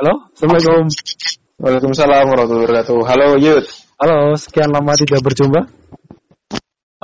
Halo, 0.00 0.32
Assalamualaikum. 0.32 0.88
Waalaikumsalam 1.60 2.24
warahmatullahi 2.32 2.64
wabarakatuh. 2.72 2.98
Halo 3.04 3.36
Yud. 3.36 3.68
Halo, 4.00 4.32
sekian 4.32 4.72
lama 4.72 4.96
tidak 4.96 5.20
berjumpa. 5.20 5.68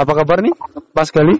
Apa 0.00 0.12
kabar 0.16 0.40
nih, 0.40 0.56
Pas 0.96 1.12
kali? 1.12 1.36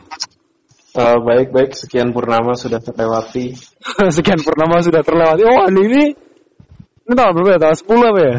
Uh, 0.93 1.17
baik 1.25 1.57
baik. 1.57 1.73
Sekian 1.73 2.13
purnama 2.13 2.61
sudah 2.61 2.77
terlewati. 2.77 3.57
sekian 4.21 4.37
purnama 4.45 4.85
sudah 4.85 5.01
terlewati. 5.01 5.49
Oh, 5.49 5.65
ini 5.73 5.81
ini, 5.89 6.03
ini 7.09 7.13
tanggal 7.17 7.33
berapa 7.41 7.57
ya? 7.57 7.73
Tanggal 7.73 7.79
10 7.89 8.05
apa 8.05 8.21
ya? 8.21 8.37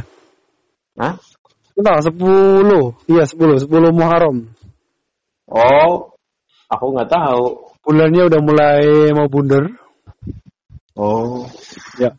Hah? 1.01 1.13
Ini 1.73 1.81
tanggal 1.81 2.03
10. 2.05 3.17
Iya, 3.17 3.23
10. 3.25 3.65
10 3.65 3.97
Muharram. 3.97 4.37
Oh, 5.49 6.13
aku 6.69 6.85
nggak 6.93 7.09
tahu. 7.09 7.65
Bulannya 7.81 8.29
udah 8.29 8.41
mulai 8.45 9.09
mau 9.09 9.25
bundar. 9.25 9.73
Oh, 10.93 11.49
Ya. 11.97 12.13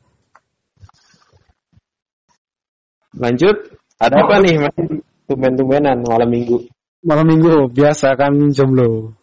Lanjut. 3.19 3.57
Ada 3.99 4.15
apa 4.23 4.35
nih 4.39 4.55
masih 4.63 5.03
tumben-tumbenan 5.27 6.07
malam 6.07 6.31
minggu? 6.31 6.71
Malam 7.03 7.27
minggu 7.27 7.67
biasa 7.71 8.15
kan 8.15 8.33
jomblo. 8.55 9.15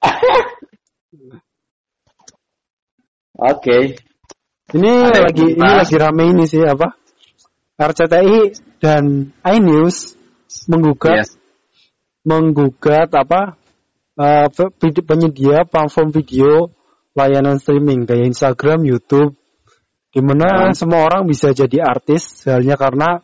Oke. 3.36 4.00
Ini 4.72 4.92
Ada 5.12 5.20
lagi 5.30 5.44
ini 5.46 5.60
dibahas? 5.60 5.78
lagi 5.86 5.96
rame 6.00 6.24
ini 6.32 6.44
sih 6.48 6.62
apa? 6.64 6.96
RCTI 7.76 8.38
dan 8.80 9.30
iNews 9.44 10.16
menggugat 10.66 11.28
Yes. 11.28 11.36
menggugat 12.24 13.12
apa 13.12 13.60
vid- 14.80 15.04
penyedia 15.04 15.68
platform 15.68 16.08
video 16.10 16.72
layanan 17.12 17.60
streaming 17.60 18.08
kayak 18.08 18.32
Instagram, 18.32 18.82
YouTube, 18.88 19.36
di 20.10 20.20
mana 20.24 20.72
Hmm. 20.72 20.74
semua 20.74 21.04
orang 21.04 21.28
bisa 21.28 21.52
jadi 21.52 21.84
artis 21.84 22.44
hanya 22.48 22.80
karena 22.80 23.20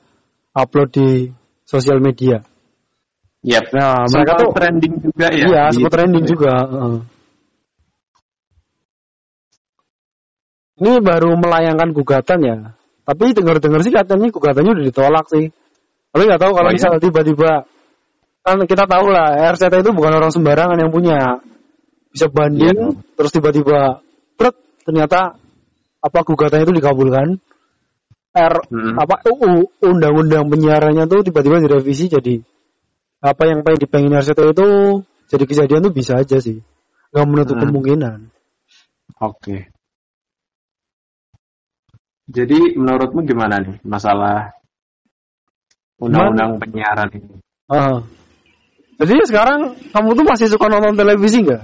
upload 0.53 0.89
di 0.93 1.09
sosial 1.65 1.99
media. 2.01 2.45
Yep. 3.43 3.65
Nah, 3.75 4.07
mereka 4.07 4.33
tuh 4.39 4.51
trending 4.55 4.95
juga 5.03 5.27
ya. 5.35 5.45
iya 5.51 5.63
di- 5.69 5.75
sempat 5.81 5.93
trending 5.99 6.25
juga. 6.29 6.53
heeh. 6.63 6.97
Ini 10.83 10.93
baru 10.99 11.39
melayangkan 11.39 11.91
gugatan 11.95 12.39
ya. 12.43 12.57
Tapi 13.03 13.35
dengar-dengar 13.35 13.83
sih 13.83 13.91
katanya 13.93 14.31
gugatannya 14.31 14.73
udah 14.79 14.85
ditolak 14.87 15.27
sih. 15.31 15.51
Tapi 16.13 16.23
nggak 16.29 16.41
tahu 16.43 16.53
kalau 16.55 16.69
Oh, 16.71 16.73
iya? 16.75 16.77
misalnya 16.79 17.01
tiba-tiba 17.03 17.51
kan 18.43 18.59
kita 18.67 18.85
tahu 18.91 19.07
lah 19.11 19.39
RCT 19.55 19.87
itu 19.87 19.91
bukan 19.95 20.13
orang 20.19 20.31
sembarangan 20.35 20.79
yang 20.79 20.91
punya. 20.91 21.39
Bisa 22.13 22.29
banding 22.29 22.77
Iya. 22.77 23.15
terus 23.17 23.33
tiba-tiba 23.33 24.03
ternyata 24.83 25.39
apa 26.03 26.19
gugatannya 26.27 26.67
itu 26.67 26.75
dikabulkan. 26.79 27.39
R 28.33 28.55
Mm-mm. 28.73 28.97
apa 28.97 29.29
UU 29.29 29.85
undang-undang 29.85 30.49
penyiarannya 30.49 31.05
tuh 31.05 31.21
tiba-tiba 31.21 31.61
direvisi 31.61 32.09
jadi 32.09 32.41
apa 33.23 33.43
yang 33.47 33.63
pengen 33.63 33.87
dipengin 33.87 34.19
RCT 34.19 34.41
itu 34.57 34.69
jadi 35.33 35.45
kejadian 35.49 35.81
tuh 35.89 35.95
bisa 35.95 36.21
aja 36.21 36.37
sih. 36.43 36.61
Nggak 37.15 37.27
menutup 37.29 37.57
Hmm. 37.57 37.63
kemungkinan. 37.71 38.19
Oke. 39.23 39.73
Jadi 42.29 42.77
menurutmu 42.77 43.25
gimana 43.25 43.61
nih 43.61 43.77
masalah 43.85 44.53
undang-undang 46.01 46.61
penyiaran 46.61 47.09
ini? 47.17 47.41
Ah. 47.71 48.05
Jadi 49.01 49.25
sekarang 49.27 49.77
kamu 49.91 50.09
tuh 50.15 50.25
masih 50.27 50.47
suka 50.53 50.69
nonton 50.69 50.95
televisi 50.99 51.43
nggak? 51.43 51.63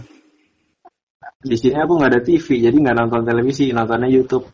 Di 1.44 1.54
sini 1.54 1.78
aku 1.78 1.92
nggak 1.98 2.10
ada 2.10 2.20
TV, 2.24 2.46
jadi 2.58 2.74
nggak 2.74 2.96
nonton 2.98 3.22
televisi, 3.22 3.70
nontonnya 3.70 4.10
YouTube. 4.10 4.48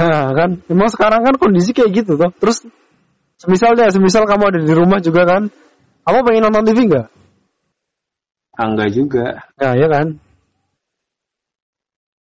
Nah, 0.00 0.32
kan 0.32 0.50
emang 0.72 0.88
sekarang 0.88 1.20
kan 1.28 1.34
kondisi 1.36 1.76
kayak 1.76 1.92
gitu 1.92 2.16
tuh. 2.16 2.32
Terus 2.40 2.64
semisal 3.36 3.76
deh, 3.76 3.92
semisal 3.92 4.24
kamu 4.24 4.44
ada 4.48 4.60
di 4.64 4.72
rumah 4.72 4.98
juga 5.04 5.28
kan, 5.28 5.42
kamu 6.08 6.18
pengen 6.24 6.42
nonton 6.48 6.64
TV 6.72 6.78
nggak? 6.88 7.08
Ah, 8.56 8.64
Enggak 8.68 8.90
juga. 8.96 9.26
Nah, 9.60 9.72
ya 9.76 9.86
kan. 9.92 10.06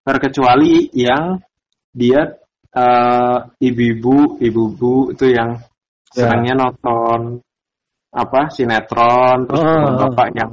Terkecuali 0.04 0.92
yang 0.92 1.40
dia 1.96 2.36
eh, 2.70 3.38
ibu-ibu, 3.66 4.38
ibu-ibu 4.38 5.18
itu 5.18 5.26
yang 5.34 5.58
Ya. 6.14 6.26
senangnya 6.26 6.54
nonton 6.70 7.42
apa 8.14 8.50
sinetron, 8.54 9.50
terus 9.50 9.62
Ah. 9.62 10.06
bapak 10.06 10.30
yang 10.38 10.52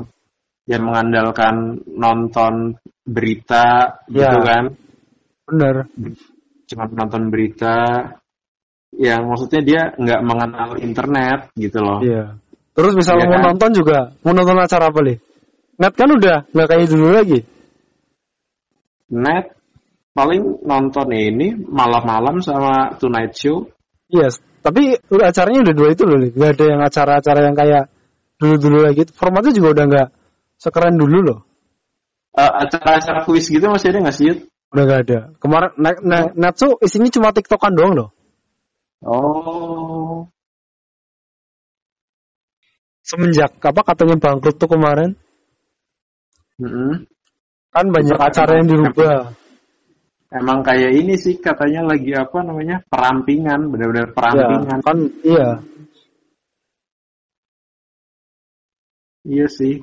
yang 0.64 0.82
mengandalkan 0.84 1.80
nonton 1.84 2.76
berita 3.04 4.00
Ya. 4.08 4.32
gitu 4.32 4.38
kan, 4.44 4.64
Bener. 5.48 5.74
Cuma 6.66 6.84
nonton 6.90 7.30
berita 7.30 7.76
yang 8.96 9.28
maksudnya 9.28 9.62
dia 9.62 9.82
nggak 9.94 10.20
mengenal 10.22 10.70
internet 10.78 11.50
gitu 11.58 11.78
loh. 11.82 12.00
Iya. 12.02 12.38
Terus 12.76 12.92
misalnya 12.92 13.26
Iya 13.26 13.32
mau 13.32 13.40
kan? 13.40 13.46
nonton 13.52 13.70
juga, 13.72 13.98
mau 14.20 14.32
nonton 14.36 14.58
acara 14.60 14.84
apa 14.92 15.00
nih? 15.00 15.18
Net 15.76 15.94
kan 15.96 16.08
udah 16.12 16.36
nggak 16.52 16.68
kayak 16.68 16.88
dulu 16.88 17.08
lagi. 17.12 17.40
Net 19.12 19.56
paling 20.16 20.64
nonton 20.64 21.08
ini 21.12 21.56
malam-malam 21.68 22.40
sama 22.40 22.96
Tonight 22.96 23.36
Show. 23.36 23.68
Yes. 24.08 24.40
Tapi 24.64 24.98
udah 25.12 25.30
acaranya 25.30 25.70
udah 25.70 25.74
dua 25.76 25.88
itu 25.94 26.02
loh 26.02 26.18
nih. 26.18 26.32
Gak 26.34 26.50
ada 26.58 26.64
yang 26.66 26.80
acara-acara 26.82 27.40
yang 27.46 27.54
kayak 27.54 27.84
dulu-dulu 28.40 28.78
lagi. 28.82 29.06
Formatnya 29.14 29.52
juga 29.54 29.68
udah 29.78 29.84
nggak 29.86 30.08
sekeren 30.58 30.96
dulu 30.98 31.18
loh. 31.22 31.38
Eh, 32.34 32.52
acara-acara 32.66 33.22
kuis 33.24 33.46
gitu 33.46 33.62
masih 33.70 33.94
ada 33.94 33.98
nggak 34.08 34.16
sih? 34.16 34.32
Udah 34.76 34.84
gak 34.84 35.00
ada. 35.08 35.20
Kemarin 35.40 35.72
net, 35.80 35.96
net 36.36 36.52
tuh 36.52 36.76
isinya 36.84 37.08
cuma 37.08 37.32
tiktokan 37.32 37.72
doang 37.72 37.96
loh. 37.96 38.08
Oh, 39.00 40.28
Semenjak 43.00 43.56
apa 43.62 43.80
katanya 43.86 44.18
bangkrut 44.18 44.58
tuh 44.58 44.66
kemarin, 44.66 45.14
mm-mm. 46.58 47.06
kan 47.70 47.86
banyak 47.88 48.18
Itu 48.18 48.26
acara 48.26 48.52
yang 48.58 48.66
dirubah. 48.66 49.30
emang 50.34 50.66
kayak 50.66 50.90
ini 50.90 51.14
sih 51.14 51.38
katanya 51.38 51.86
lagi 51.86 52.10
apa 52.18 52.42
namanya 52.42 52.82
perampingan, 52.90 53.70
benar-benar 53.70 54.10
Ya, 54.10 54.14
perampingan. 54.18 54.78
kan 54.82 54.98
iya. 55.22 55.48
Iya 59.22 59.46
sih. 59.50 59.80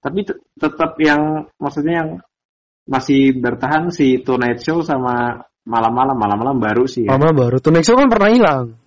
Tapi 0.00 0.24
te- 0.24 0.40
tetap 0.56 0.96
yang 0.96 1.44
maksudnya 1.60 1.94
yang 2.04 2.10
masih 2.86 3.34
bertahan 3.36 3.90
si 3.90 4.22
Tonight 4.22 4.62
Show 4.62 4.80
sama 4.86 5.44
malam-malam, 5.66 6.14
malam-malam 6.14 6.56
baru 6.62 6.86
sih 6.86 7.04
ya. 7.04 7.12
Mama 7.12 7.34
baru. 7.34 7.58
Tuh 7.58 7.74
Nexo 7.74 7.98
kan 7.98 8.06
pernah 8.06 8.30
hilang. 8.30 8.78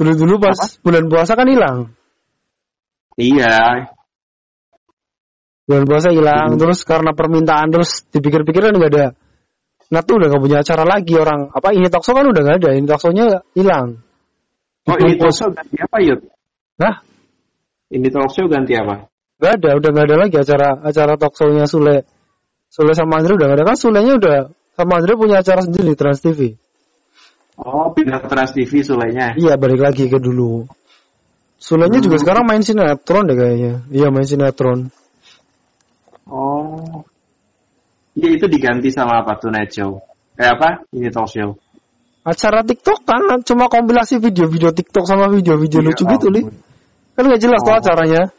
Dulu-dulu 0.00 0.40
pas 0.40 0.80
bulan 0.80 1.04
puasa 1.12 1.36
kan 1.36 1.44
hilang. 1.44 1.92
Iya, 3.20 3.92
Bulan 5.68 5.84
puasa 5.86 6.10
hilang. 6.10 6.56
Hmm. 6.56 6.58
Terus 6.58 6.82
karena 6.82 7.14
permintaan 7.14 7.70
terus 7.70 8.02
dipikir-pikir 8.10 8.58
kan 8.58 8.74
nggak 8.74 8.90
ada. 8.90 9.06
Nah 9.90 10.02
tuh 10.06 10.22
udah 10.22 10.30
gak 10.30 10.42
punya 10.42 10.58
acara 10.62 10.86
lagi 10.86 11.14
orang. 11.18 11.50
Apa 11.50 11.74
ini 11.74 11.90
talkshow 11.90 12.14
kan 12.14 12.26
udah 12.30 12.42
gak 12.46 12.56
ada. 12.62 12.70
Ini 12.78 12.86
talkshow-nya 12.86 13.26
hilang. 13.58 13.98
Oh 14.86 14.96
ini 14.96 15.14
talk 15.18 15.34
show 15.34 15.50
ganti 15.50 15.76
apa 15.76 15.96
Yud? 16.00 16.20
Nah, 16.80 16.94
Ini 17.90 18.06
talk 18.08 18.30
show 18.30 18.46
ganti 18.46 18.78
apa? 18.78 19.10
Gak 19.42 19.52
ada, 19.60 19.70
udah 19.82 19.90
gak 19.90 20.06
ada 20.06 20.16
lagi 20.26 20.36
acara 20.38 20.68
acara 20.82 21.14
talkshow-nya 21.18 21.66
Sule. 21.66 22.06
Sule 22.70 22.94
sama 22.94 23.18
Andre 23.18 23.34
udah 23.34 23.46
gak 23.50 23.58
ada 23.58 23.64
kan 23.66 23.76
Sulenya 23.76 24.14
udah 24.14 24.38
sama 24.78 25.02
Andre 25.02 25.18
punya 25.18 25.42
acara 25.42 25.60
sendiri 25.66 25.92
di 25.92 25.96
Trans 25.98 26.22
TV. 26.22 26.54
Oh 27.60 27.90
pindah 27.92 28.22
ke 28.22 28.26
Trans 28.30 28.54
TV 28.54 28.72
sulainya. 28.80 29.34
Iya 29.36 29.58
balik 29.58 29.82
lagi 29.82 30.06
ke 30.06 30.16
dulu. 30.16 30.64
Sulenya 31.60 31.98
juga 32.00 32.16
Hmm. 32.16 32.24
sekarang 32.24 32.44
main 32.46 32.62
sinetron 32.64 33.26
deh 33.28 33.36
kayaknya. 33.36 33.72
Iya 33.92 34.08
main 34.08 34.24
sinetron. 34.24 34.88
Oh, 36.30 37.02
iya 38.14 38.38
itu 38.38 38.46
diganti 38.46 38.94
sama 38.94 39.26
apa 39.26 39.34
Tonight 39.42 39.74
Show? 39.74 39.98
Kayak 40.38 40.52
apa? 40.56 40.68
Ini 40.94 41.10
talk 41.10 41.26
show. 41.26 41.58
Acara 42.22 42.62
TikTok 42.62 43.02
kan 43.02 43.42
cuma 43.42 43.66
kompilasi 43.66 44.22
video-video 44.22 44.70
TikTok 44.70 45.10
sama 45.10 45.26
video-video 45.26 45.82
Iya, 45.82 45.86
lucu 45.90 46.02
gitu 46.06 46.26
li. 46.30 46.42
Kan 47.18 47.22
gak 47.26 47.40
jelas 47.42 47.60
tuh 47.66 47.74
Oh. 47.74 47.80
acaranya. 47.82 48.30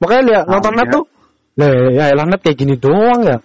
Makanya 0.00 0.22
lihat 0.24 0.44
Oh, 0.48 0.50
nonton 0.56 0.72
net 0.72 0.88
iya. 0.88 0.94
tuh. 0.96 1.04
Lah 1.58 1.68
ya 1.92 2.04
elah 2.16 2.26
net 2.26 2.40
kayak 2.42 2.56
gini 2.58 2.74
doang 2.80 3.20
ya. 3.22 3.36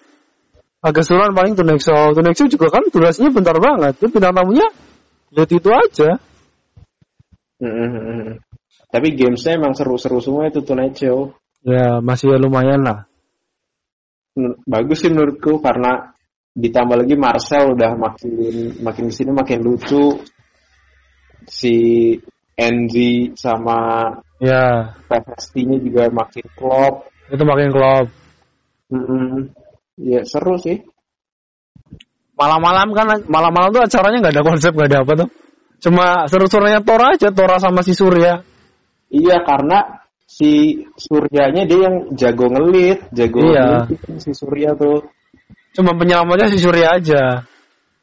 Agak 0.84 1.08
suran 1.08 1.32
paling. 1.32 1.56
Tuh 1.56 1.64
next 1.64 1.88
show 1.88 2.48
juga 2.52 2.68
kan 2.68 2.84
durasinya 2.92 3.32
bentar 3.32 3.56
banget. 3.56 3.96
Tuh 4.04 4.12
bintang 4.12 4.36
tamunya 4.36 4.68
lihat 5.32 5.50
itu 5.50 5.70
aja. 5.72 6.20
Mm-mm. 7.64 8.44
Tapi 8.92 9.08
gamesnya 9.16 9.58
emang 9.58 9.74
seru-seru 9.74 10.20
semua 10.20 10.52
itu 10.52 10.62
Show. 10.62 11.34
Ya 11.64 12.04
masih 12.04 12.36
ya 12.36 12.38
lumayan 12.38 12.84
lah. 12.84 13.08
Bagus 14.68 15.02
sih 15.02 15.10
menurutku 15.10 15.64
karena 15.64 16.12
ditambah 16.54 17.02
lagi 17.02 17.16
Marcel 17.18 17.74
udah 17.74 17.96
makin 17.98 18.76
makin 18.84 19.06
ke 19.10 19.14
sini 19.16 19.32
makin 19.32 19.64
lucu. 19.64 20.20
Si 21.48 21.76
Enzi 22.54 23.34
sama 23.34 24.12
Ya 24.38 24.94
PST-nya 25.08 25.80
juga 25.80 26.12
makin 26.12 26.46
klop. 26.60 27.08
itu 27.32 27.44
makin 27.48 27.72
klop. 27.72 28.06
Mm-mm. 28.92 29.50
Ya 29.98 30.26
seru 30.26 30.58
sih. 30.58 30.82
Malam-malam 32.34 32.98
kan 32.98 33.06
malam-malam 33.30 33.70
tuh 33.70 33.84
acaranya 33.86 34.18
nggak 34.26 34.36
ada 34.42 34.44
konsep 34.46 34.72
nggak 34.74 34.90
ada 34.90 35.00
apa 35.06 35.14
tuh. 35.26 35.30
Cuma 35.84 36.26
seru-serunya 36.26 36.82
Tora 36.82 37.14
aja, 37.14 37.30
Tora 37.30 37.62
sama 37.62 37.86
si 37.86 37.94
Surya. 37.94 38.42
Iya 39.14 39.46
karena 39.46 40.02
si 40.26 40.82
Suryanya 40.98 41.70
dia 41.70 41.86
yang 41.86 41.96
jago 42.18 42.50
ngelit, 42.50 43.06
jago 43.14 43.38
Iya. 43.46 43.86
ngelit 43.86 44.02
si 44.24 44.32
Surya 44.34 44.74
tuh. 44.74 45.06
Cuma 45.78 45.94
penyelamatnya 45.94 46.50
si 46.50 46.58
Surya 46.58 46.98
aja. 46.98 47.46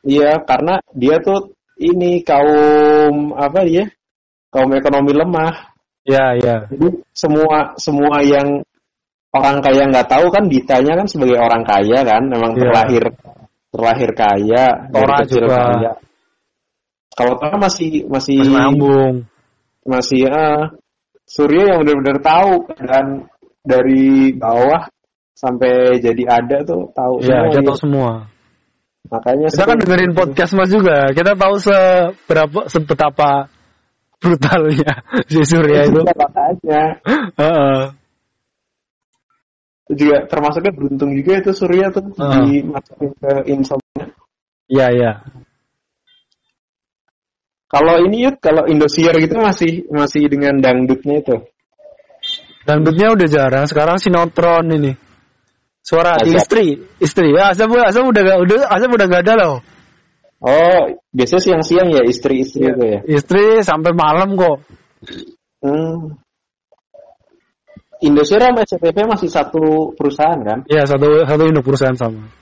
Iya 0.06 0.46
karena 0.46 0.78
dia 0.94 1.18
tuh 1.18 1.58
ini 1.80 2.22
kaum 2.22 3.34
apa 3.34 3.66
dia? 3.66 3.90
Kaum 4.54 4.70
ekonomi 4.76 5.10
lemah. 5.10 5.74
Ya, 6.06 6.34
ya. 6.38 6.66
Jadi 6.70 7.02
semua 7.14 7.74
semua 7.76 8.22
yang 8.22 8.62
orang 9.30 9.62
kaya 9.62 9.82
nggak 9.86 10.08
tahu 10.10 10.26
kan 10.34 10.44
ditanya 10.50 10.92
kan 10.98 11.06
sebagai 11.06 11.38
orang 11.38 11.62
kaya 11.62 12.02
kan, 12.02 12.22
memang 12.26 12.52
Iya. 12.54 12.60
terlahir 12.66 13.04
terlahir 13.70 14.10
kaya, 14.18 14.64
dari 14.90 15.04
Tora 15.06 15.16
kecil 15.22 15.42
juga. 15.46 15.58
kaya. 15.62 15.92
Kalau 17.14 17.32
Tora 17.38 17.56
masih 17.58 17.90
masih 18.10 18.36
Masih 18.42 18.50
nyambung. 18.50 19.14
masih 19.86 20.20
ah, 20.28 20.74
Surya 21.30 21.62
yang 21.70 21.86
benar-benar 21.86 22.18
tahu 22.20 22.52
dan 22.82 23.30
dari 23.62 24.34
bawah 24.34 24.90
sampai 25.32 26.02
jadi 26.02 26.22
ada 26.26 26.66
tuh 26.66 26.90
tahu 26.90 27.22
Ya, 27.22 27.46
semua 27.46 27.54
dia. 27.54 27.62
tahu 27.62 27.78
semua. 27.78 28.10
Makanya 29.10 29.46
Kita 29.48 29.64
kan 29.64 29.78
dengerin 29.78 30.12
podcast 30.12 30.52
Mas 30.58 30.70
juga. 30.70 31.06
Kita 31.14 31.38
tahu 31.38 31.54
seberapa 31.62 32.60
sebetapa 32.66 33.46
brutalnya 34.18 35.06
si 35.30 35.40
Surya 35.46 35.86
itu. 35.86 36.02
Makanya 36.02 36.82
juga 39.94 40.26
termasuknya 40.30 40.72
beruntung 40.74 41.10
juga 41.14 41.42
itu 41.42 41.50
Surya 41.54 41.90
tuh 41.90 42.14
Ah. 42.18 42.46
dimasukin 42.46 43.10
ke 43.18 43.32
insomnia. 43.50 44.06
Iya, 44.70 44.86
iya. 44.94 45.12
Kalau 47.70 48.02
ini 48.02 48.26
yuk, 48.26 48.42
kalau 48.42 48.66
Indosiar 48.66 49.14
gitu 49.22 49.38
masih 49.38 49.86
masih 49.94 50.26
dengan 50.26 50.58
dangdutnya 50.58 51.22
itu. 51.22 51.36
Dangdutnya 52.66 53.14
udah 53.14 53.28
jarang. 53.30 53.64
Sekarang 53.70 53.96
sinetron 54.02 54.66
ini. 54.74 54.92
Suara 55.80 56.18
Asap. 56.18 56.34
istri, 56.34 56.66
istri. 56.98 57.28
Ya, 57.30 57.54
Asap, 57.54 57.70
Asap 57.78 58.04
udah 58.10 58.22
gak, 58.26 58.38
udah 58.42 58.56
Asap 58.68 58.90
udah 58.90 59.06
gak 59.06 59.22
ada 59.26 59.34
loh. 59.38 59.56
Oh, 60.40 60.82
biasanya 61.12 61.42
siang-siang 61.44 61.88
ya 61.92 62.02
istri-istri 62.04 62.64
itu 62.64 62.82
ya. 62.84 63.00
Istri 63.04 63.60
sampai 63.60 63.92
malam 63.92 64.34
kok. 64.40 64.64
Hmm. 65.60 66.16
Indosiar 68.00 68.40
sama 68.40 68.64
SCTV 68.64 68.96
masih 69.04 69.28
satu 69.28 69.92
perusahaan 69.92 70.40
kan? 70.40 70.64
Iya, 70.64 70.88
satu 70.88 71.28
satu 71.28 71.42
induk 71.44 71.64
perusahaan 71.68 71.96
sama. 71.96 72.32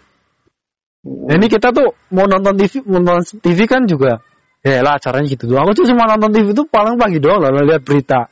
Nah, 1.02 1.34
ini 1.34 1.46
kita 1.50 1.74
tuh 1.74 1.98
mau 2.14 2.30
nonton 2.30 2.54
TV, 2.54 2.82
mau 2.86 3.02
nonton 3.02 3.42
TV 3.42 3.66
kan 3.66 3.86
juga. 3.90 4.22
Ya 4.62 4.82
lah 4.82 4.98
acaranya 4.98 5.26
gitu 5.30 5.46
doang. 5.50 5.66
Aku 5.66 5.82
tuh 5.82 5.86
cuma 5.86 6.06
nonton 6.06 6.30
TV 6.34 6.50
tuh 6.54 6.66
paling 6.66 6.98
pagi 6.98 7.18
doang 7.18 7.42
lah 7.42 7.50
lihat 7.54 7.82
berita. 7.82 8.30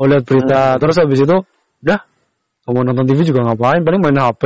Oh 0.00 0.08
lihat 0.08 0.24
berita, 0.24 0.80
terus 0.80 0.96
habis 0.96 1.20
itu 1.20 1.36
udah 1.84 2.00
mau 2.68 2.82
nonton 2.84 3.04
TV 3.04 3.28
juga 3.28 3.44
ngapain? 3.48 3.84
Paling 3.84 4.00
main 4.00 4.16
HP, 4.16 4.44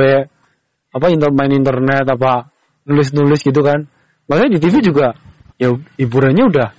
apa 0.91 1.05
inter 1.11 1.31
main 1.31 1.51
internet 1.51 2.05
apa 2.07 2.51
nulis-nulis 2.87 3.39
gitu 3.43 3.63
kan. 3.63 3.87
Makanya 4.27 4.55
di 4.55 4.59
TV 4.63 4.83
juga 4.83 5.15
ya 5.57 5.73
hiburannya 5.97 6.43
udah 6.53 6.69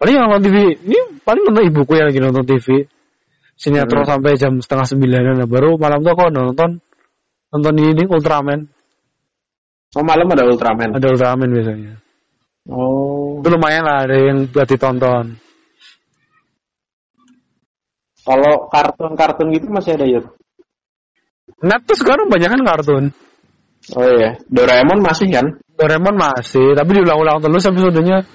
paling 0.00 0.14
yang 0.16 0.24
nonton 0.28 0.42
TV 0.48 0.56
ini 0.88 0.98
paling 1.20 1.42
nonton 1.44 1.64
ibuku 1.68 1.92
yang 1.96 2.08
lagi 2.08 2.20
nonton 2.20 2.44
TV 2.48 2.88
sinetron 3.56 4.04
Hmm. 4.04 4.10
sampai 4.16 4.36
jam 4.36 4.60
setengah 4.60 4.86
sembilanan 4.86 5.34
lah. 5.40 5.48
baru 5.48 5.80
malam 5.80 6.04
tuh 6.04 6.12
aku 6.12 6.28
nonton 6.28 6.70
nonton 7.50 7.74
ini 7.80 8.04
Ultraman 8.04 8.68
Oh 9.96 10.04
malam 10.04 10.28
ada 10.28 10.44
Ultraman. 10.44 10.92
ada 10.92 11.06
Ultraman 11.08 11.48
biasanya 11.48 11.96
Oh. 12.68 13.40
itu 13.40 13.48
lumayan 13.48 13.86
lah 13.86 14.04
ada 14.04 14.16
yang 14.18 14.44
buat 14.52 14.66
ditonton 14.68 15.38
Kalau 18.26 18.66
kartun-kartun 18.68 19.54
gitu 19.54 19.70
masih 19.70 19.94
ada 19.94 20.02
yuk. 20.04 20.26
net 21.62 21.78
tuh 21.86 21.94
sekarang 21.94 22.26
banyak 22.26 22.50
kan 22.50 22.62
kartun 22.66 23.04
Oh 23.94 24.02
iya, 24.02 24.34
Doraemon 24.50 24.98
masih 24.98 25.30
kan? 25.30 25.46
Doraemon 25.78 26.18
masih 26.18 26.74
tapi 26.74 26.90
diulang-ulang 26.92 27.38
terus 27.38 27.64
episodenya 27.64 28.26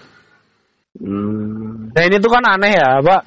Hmm. 0.92 1.88
nah 1.96 2.04
ini 2.04 2.20
tuh 2.20 2.28
kan 2.28 2.44
aneh 2.44 2.76
ya 2.76 3.00
pak 3.00 3.24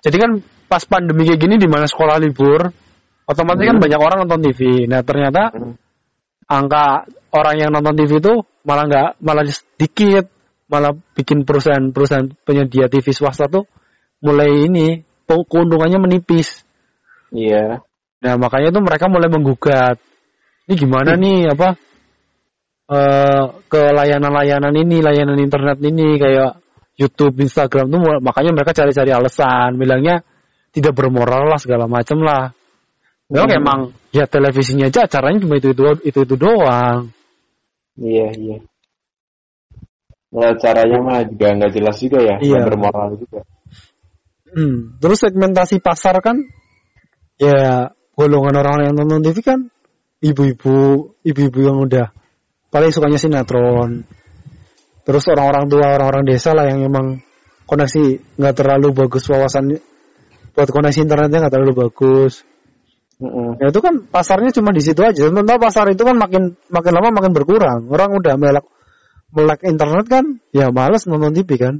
jadi 0.00 0.16
kan 0.16 0.30
pas 0.72 0.80
pandemi 0.88 1.28
kayak 1.28 1.36
gini 1.44 1.60
di 1.60 1.68
mana 1.68 1.84
sekolah 1.84 2.16
libur 2.16 2.72
otomatis 3.28 3.68
kan 3.68 3.76
Hmm. 3.76 3.84
banyak 3.84 4.00
orang 4.00 4.18
nonton 4.24 4.40
TV 4.48 4.88
nah 4.88 5.04
ternyata 5.04 5.52
Hmm. 5.52 5.76
angka 6.48 7.04
orang 7.36 7.54
yang 7.60 7.70
nonton 7.76 7.92
TV 7.92 8.16
itu 8.24 8.40
malah 8.64 8.88
nggak 8.88 9.08
malah 9.20 9.44
sedikit 9.44 10.32
malah 10.72 10.96
bikin 11.12 11.44
perusahaan-perusahaan 11.44 12.32
penyedia 12.48 12.88
TV 12.88 13.12
swasta 13.12 13.52
tuh 13.52 13.68
mulai 14.24 14.64
ini 14.64 15.04
keuntungannya 15.28 16.00
menipis 16.00 16.64
Iya. 17.28 17.84
nah 18.24 18.34
makanya 18.40 18.72
tuh 18.72 18.80
mereka 18.80 19.12
mulai 19.12 19.28
menggugat 19.28 20.00
ini 20.68 20.74
gimana 20.78 21.20
nih 21.20 21.52
apa 21.52 21.68
eh 22.92 23.44
ke 23.68 23.82
layanan-layanan 23.92 24.72
ini 24.76 25.00
layanan 25.04 25.36
internet 25.36 25.80
ini 25.84 26.16
kayak 26.16 26.60
YouTube 26.96 27.40
Instagram 27.40 27.88
tuh 27.88 28.00
makanya 28.20 28.52
mereka 28.52 28.76
cari-cari 28.76 29.10
alasan 29.12 29.80
bilangnya 29.80 30.20
tidak 30.72 30.96
bermoral 30.96 31.46
lah 31.52 31.60
segala 31.60 31.86
macem 31.86 32.18
lah 32.20 32.50
Memang 33.32 33.48
Hmm. 33.48 33.60
emang 33.64 33.80
ya 34.12 34.28
televisinya 34.28 34.92
aja 34.92 35.08
acaranya 35.08 35.40
cuma 35.40 35.56
itu 35.56 35.72
itu 35.72 35.82
itu 36.04 36.18
itu 36.24 36.34
doang 36.36 37.08
Iya, 37.96 38.28
iya. 38.40 38.56
Nah, 40.32 40.56
caranya 40.56 40.98
mah 41.04 41.20
juga 41.28 41.52
nggak 41.60 41.72
jelas 41.76 41.96
juga 42.00 42.18
ya, 42.24 42.36
Iya. 42.40 42.64
bermoral 42.64 43.20
juga. 43.20 43.44
Hmm. 44.48 44.96
Terus 44.96 45.18
segmentasi 45.20 45.80
pasar 45.84 46.20
kan 46.24 46.40
ya 47.36 47.92
golongan 48.16 48.56
orang 48.64 48.78
yang 48.88 48.94
nonton 48.96 49.20
TV 49.28 49.44
kan 49.44 49.60
ibu-ibu, 50.24 51.12
ibu-ibu 51.20 51.58
yang 51.60 51.84
udah 51.84 52.12
paling 52.72 52.92
sukanya 52.92 53.20
sinetron. 53.20 54.08
Terus 55.04 55.24
orang-orang 55.28 55.68
tua, 55.68 55.86
orang-orang 55.98 56.24
desa 56.24 56.56
lah 56.56 56.68
yang 56.68 56.80
emang 56.84 57.20
koneksi 57.68 58.36
nggak 58.40 58.54
terlalu 58.56 58.88
bagus 58.92 59.28
wawasan 59.28 59.76
buat 60.52 60.68
koneksi 60.68 61.04
internetnya 61.04 61.38
nggak 61.46 61.54
terlalu 61.54 61.74
bagus. 61.88 62.44
Mm-mm. 63.22 63.56
Ya 63.62 63.70
itu 63.70 63.78
kan 63.78 64.02
pasarnya 64.08 64.50
cuma 64.50 64.74
di 64.74 64.82
situ 64.82 64.98
aja. 65.00 65.30
Sementara 65.30 65.56
pasar 65.56 65.86
itu 65.88 66.02
kan 66.02 66.18
makin 66.18 66.58
makin 66.68 66.92
lama 66.92 67.08
makin 67.14 67.32
berkurang. 67.32 67.86
Orang 67.88 68.16
udah 68.18 68.34
melek 68.36 68.66
melek 69.32 69.64
internet 69.64 70.06
kan, 70.10 70.24
ya 70.52 70.68
males 70.68 71.08
nonton 71.08 71.32
TV 71.32 71.50
kan. 71.56 71.74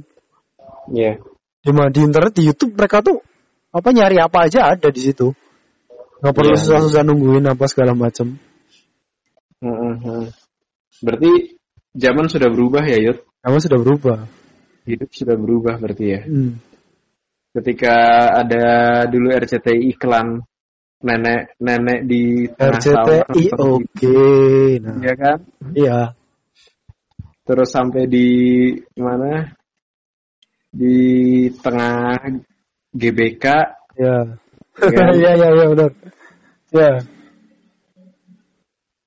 Iya. 0.91 1.15
di 1.63 1.71
mana 1.71 1.87
di 1.87 2.03
internet 2.03 2.35
di 2.35 2.43
YouTube 2.43 2.75
mereka 2.75 2.99
tuh 2.99 3.23
apa 3.71 3.87
nyari 3.95 4.19
apa 4.19 4.51
aja 4.51 4.75
ada 4.75 4.91
di 4.91 4.99
situ 4.99 5.31
nggak 6.19 6.35
perlu 6.35 6.51
Iya. 6.51 6.59
susah-susah 6.59 7.07
nungguin 7.07 7.47
apa 7.47 7.63
segala 7.71 7.95
macam 7.95 8.35
Mm-mm. 9.63 10.27
Berarti 10.99 11.55
zaman 11.95 12.27
sudah 12.27 12.51
berubah 12.51 12.83
ya, 12.83 12.99
Yud? 12.99 13.23
kamu 13.39 13.57
sudah 13.63 13.79
berubah 13.79 14.17
Hidup 14.83 15.07
sudah 15.15 15.35
berubah 15.39 15.79
berarti 15.79 16.05
ya. 16.11 16.21
hmm. 16.27 16.59
Ketika 17.53 17.95
ada 18.41 18.65
dulu 19.05 19.29
RCTI 19.29 19.93
iklan 19.93 20.41
nenek-nenek 21.03 21.99
di 22.09 22.49
tengah 22.49 22.81
RCTI 22.81 23.43
sawah, 23.53 23.77
oke 23.77 24.21
nah 24.81 24.95
Iya 24.97 25.13
kan? 25.13 25.37
iya 25.77 25.99
Terus 27.43 27.69
sampai 27.69 28.07
di 28.07 28.29
mana? 28.97 29.51
Di 30.73 30.97
tengah 31.61 32.17
GBK 32.95 33.45
ya 33.99 34.17
ya, 34.81 35.05
iya 35.13 35.31
iya 35.37 35.49
iya 35.53 35.65
benar 35.69 35.91
ya 36.73 36.91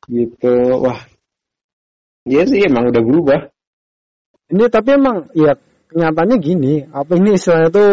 gitu. 0.06 0.54
Wah. 0.86 1.00
Iya 2.26 2.42
sih 2.46 2.62
emang 2.66 2.90
udah 2.90 3.02
berubah. 3.02 3.40
ini 4.46 4.70
tapi 4.70 4.94
emang 4.94 5.26
ya 5.34 5.58
kenyataannya 5.90 6.36
gini 6.42 6.74
apa 6.90 7.16
ini 7.16 7.38
istilahnya 7.38 7.70
tuh 7.70 7.90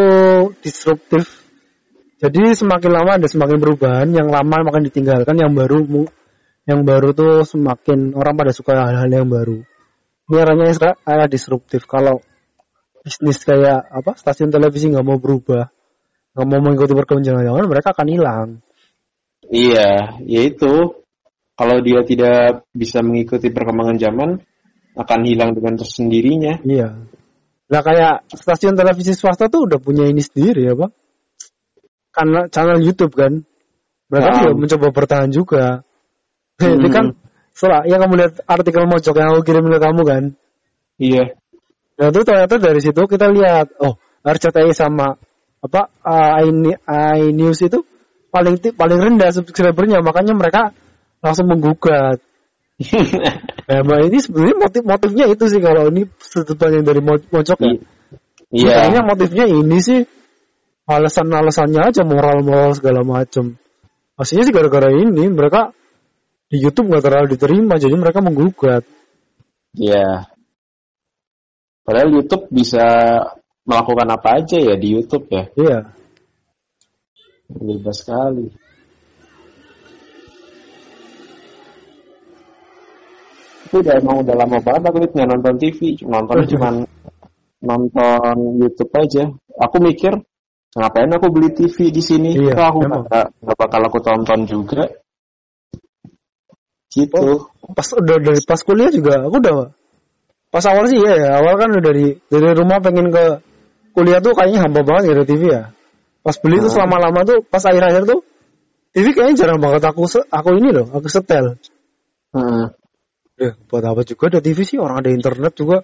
disruptif. 0.59 1.43
Jadi 2.23 2.55
semakin 2.55 2.91
lama 2.91 3.11
ada 3.19 3.27
semakin 3.27 3.57
perubahan 3.59 4.07
yang 4.15 4.31
lama 4.31 4.63
makin 4.63 4.87
ditinggalkan 4.87 5.35
yang 5.35 5.51
baru 5.51 5.83
yang 6.63 6.87
baru 6.87 7.11
tuh 7.11 7.43
semakin 7.43 8.15
orang 8.15 8.39
pada 8.39 8.55
suka 8.55 8.79
hal-hal 8.79 9.11
yang 9.11 9.27
baru. 9.27 9.59
Ini 10.31 10.37
arahnya 10.39 10.95
arah 11.03 11.27
disruptif. 11.27 11.83
Kalau 11.83 12.23
bisnis 13.03 13.43
kayak 13.43 13.83
apa 13.91 14.15
stasiun 14.15 14.47
televisi 14.47 14.87
nggak 14.87 15.03
mau 15.03 15.19
berubah 15.19 15.67
nggak 16.33 16.47
mau 16.49 16.59
mengikuti 16.65 16.97
perkembangan 16.97 17.45
zaman 17.45 17.69
mereka 17.69 17.93
akan 17.93 18.07
hilang. 18.09 18.49
Iya, 19.53 20.17
yaitu 20.25 20.97
kalau 21.53 21.77
dia 21.85 22.01
tidak 22.07 22.65
bisa 22.73 23.05
mengikuti 23.05 23.53
perkembangan 23.53 23.99
zaman 24.01 24.29
akan 24.97 25.19
hilang 25.27 25.53
dengan 25.53 25.77
tersendirinya. 25.77 26.63
iya 26.65 26.97
nah 27.73 27.81
kayak 27.81 28.29
stasiun 28.29 28.77
televisi 28.77 29.17
swasta 29.17 29.49
tuh 29.49 29.65
udah 29.65 29.81
punya 29.81 30.05
ini 30.05 30.21
sendiri 30.21 30.69
ya 30.69 30.77
pak 30.77 30.93
karena 32.13 32.45
channel 32.53 32.77
YouTube 32.85 33.17
kan 33.17 33.41
mereka 34.13 34.29
Nah. 34.29 34.35
juga 34.45 34.51
mencoba 34.53 34.87
bertahan 34.93 35.29
juga 35.33 35.81
ini 36.61 36.85
Hmm. 36.85 36.93
kan 36.93 37.05
setelah 37.49 37.81
yang 37.89 37.97
kamu 38.05 38.13
lihat 38.21 38.33
artikel 38.45 38.85
mojok 38.85 39.15
yang 39.17 39.33
aku 39.33 39.41
kirim 39.41 39.65
ke 39.65 39.79
kamu 39.81 40.01
kan 40.05 40.23
Iya. 41.01 41.33
Nah 41.97 42.07
itu 42.09 42.21
ternyata 42.21 42.55
dari 42.61 42.79
situ 42.81 43.01
kita 43.09 43.33
lihat, 43.33 43.73
oh 43.81 43.97
RCTI 44.21 44.73
sama 44.77 45.17
apa 45.57 45.81
uh, 46.05 46.41
iNi- 46.45 46.77
iNews 47.17 47.59
itu 47.65 47.81
paling 48.29 48.61
paling 48.77 48.99
rendah 49.01 49.29
subscribernya, 49.33 50.05
makanya 50.05 50.33
mereka 50.37 50.69
langsung 51.21 51.49
menggugat. 51.49 52.21
Nah, 53.63 53.79
Mbak, 53.79 53.99
ini 54.11 54.17
sebenarnya 54.19 54.55
motif 54.59 54.81
motifnya 54.83 55.25
itu 55.31 55.43
sih 55.47 55.61
kalau 55.63 55.87
ini 55.87 56.03
sudut 56.19 56.59
pandang 56.59 56.83
dari 56.83 56.99
mo- 56.99 57.29
mojok 57.31 57.57
ya. 57.63 57.73
Iya. 58.53 58.75
Kayaknya 58.75 59.01
motifnya 59.07 59.45
ini 59.47 59.77
sih 59.79 59.99
alasan-alasannya 60.83 61.81
aja 61.81 62.01
moral-moral 62.03 62.75
segala 62.75 63.01
macam. 63.07 63.55
Aslinya 64.19 64.43
sih 64.45 64.53
gara-gara 64.53 64.91
ini 64.91 65.25
mereka 65.31 65.71
di 66.51 66.61
YouTube 66.61 66.91
nggak 66.91 67.03
terlalu 67.07 67.27
diterima, 67.33 67.81
jadi 67.81 67.95
mereka 67.97 68.19
menggugat. 68.21 68.83
Iya. 69.73 70.29
Padahal 71.81 72.13
YouTube 72.13 72.51
bisa 72.53 72.85
melakukan 73.65 74.07
apa 74.11 74.43
aja 74.43 74.57
ya 74.59 74.75
di 74.77 74.87
YouTube 74.93 75.25
ya. 75.33 75.49
Iya. 75.55 75.77
Bebas 77.47 78.05
sekali. 78.05 78.53
Itu 83.73 83.81
udah 83.81 83.97
emang 83.97 84.21
udah 84.21 84.37
lama 84.37 84.61
banget 84.61 84.85
aku 84.85 84.97
nggak 85.01 85.29
nonton 85.33 85.55
TV, 85.57 85.97
nontonnya 86.05 86.45
cuma 86.45 86.69
nonton 87.57 88.35
YouTube 88.61 88.93
aja. 89.01 89.33
Aku 89.65 89.81
mikir 89.81 90.13
ngapain 90.77 91.09
aku 91.09 91.33
beli 91.33 91.49
TV 91.57 91.89
di 91.89 91.97
sini? 92.05 92.37
Iya, 92.37 92.69
aku 92.69 92.85
nggak 92.85 93.33
nggak 93.41 93.57
bakal 93.57 93.81
aku 93.89 93.97
tonton 93.97 94.45
juga. 94.45 94.93
Gitu. 96.93 97.17
Oh. 97.17 97.49
Pas 97.73 97.89
udah 97.97 98.21
dari 98.21 98.45
pas 98.45 98.61
kuliah 98.61 98.93
juga 98.93 99.25
aku 99.25 99.41
udah 99.41 99.73
pas 100.53 100.61
awal 100.69 100.85
sih 100.85 101.01
ya, 101.01 101.17
ya 101.17 101.29
awal 101.41 101.57
kan 101.57 101.73
udah 101.73 101.81
dari 101.81 102.13
dari 102.29 102.53
rumah 102.53 102.77
pengen 102.77 103.09
ke 103.09 103.41
kuliah 103.97 104.21
tuh 104.21 104.37
kayaknya 104.37 104.69
hamba 104.69 104.85
banget 104.85 105.09
gak 105.09 105.17
ada 105.17 105.25
TV 105.25 105.43
ya. 105.49 105.63
Pas 106.21 106.37
beli 106.37 106.61
tuh 106.61 106.69
Hmm. 106.69 106.77
selama-lama 106.77 107.25
tuh 107.25 107.41
pas 107.41 107.65
akhir-akhir 107.65 108.05
tuh 108.05 108.21
TV 108.93 109.17
kayaknya 109.17 109.33
jarang 109.33 109.57
banget 109.57 109.81
aku 109.81 110.05
aku 110.29 110.49
ini 110.61 110.69
loh, 110.69 110.93
aku 110.93 111.09
setel. 111.09 111.57
Heeh. 112.37 112.82
Ya, 113.43 113.51
buat 113.67 113.83
apa 113.83 114.07
juga 114.07 114.31
ada 114.31 114.39
TV 114.39 114.63
sih 114.63 114.79
orang 114.79 115.03
ada 115.03 115.11
internet 115.11 115.51
juga. 115.59 115.83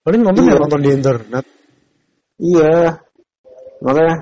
Paling 0.00 0.24
nonton 0.24 0.48
Iya. 0.48 0.56
ya 0.56 0.60
nonton 0.64 0.80
di 0.80 0.90
internet. 0.96 1.44
Iya. 2.40 2.76
Makanya 3.84 4.16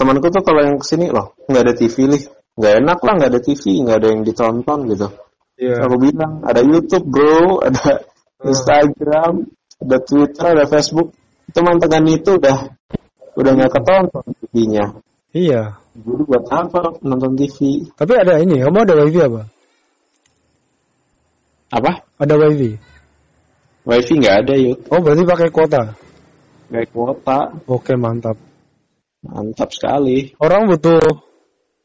temanku 0.00 0.32
tuh 0.32 0.40
kalau 0.40 0.64
yang 0.64 0.80
ke 0.80 0.86
sini 0.88 1.12
loh 1.12 1.36
nggak 1.44 1.62
ada 1.68 1.74
TV 1.76 1.96
nih, 2.08 2.22
nggak 2.56 2.74
enak 2.80 2.98
lah 3.04 3.12
nggak 3.20 3.30
ada 3.36 3.40
TV, 3.44 3.62
nggak 3.84 3.96
ada 4.00 4.08
yang 4.08 4.22
ditonton 4.24 4.78
gitu. 4.88 5.08
Iya. 5.60 5.76
Aku 5.84 5.96
bilang 6.00 6.32
ada 6.48 6.60
YouTube 6.64 7.06
bro, 7.12 7.60
ada 7.60 8.08
Instagram, 8.40 9.32
ada 9.84 9.98
Twitter, 10.00 10.46
ada 10.56 10.64
Facebook. 10.64 11.12
Itu 11.44 11.60
mantengan 11.60 12.08
itu 12.08 12.40
udah 12.40 12.56
udah 13.36 13.52
nggak 13.52 13.72
ketonton 13.76 14.24
TV-nya. 14.40 14.96
Iya. 15.36 15.76
Jadi 15.92 16.22
buat 16.24 16.44
apa 16.48 17.00
nonton 17.04 17.36
TV? 17.36 17.84
Tapi 17.92 18.12
ada 18.16 18.40
ini, 18.40 18.64
kamu 18.64 18.78
ada 18.80 18.94
wifi 19.04 19.20
apa? 19.20 19.55
Apa? 21.72 22.06
Ada 22.18 22.34
wifi. 22.38 22.78
Wifi 23.86 24.12
nggak 24.18 24.36
ada 24.46 24.54
yuk, 24.58 24.78
Oh 24.90 24.98
berarti 25.02 25.22
pakai 25.22 25.48
kuota. 25.50 25.82
nggak 26.70 26.86
kuota. 26.90 27.38
Oke 27.70 27.94
mantap. 27.94 28.34
Mantap 29.22 29.70
sekali. 29.70 30.34
Orang 30.38 30.70
butuh 30.70 30.98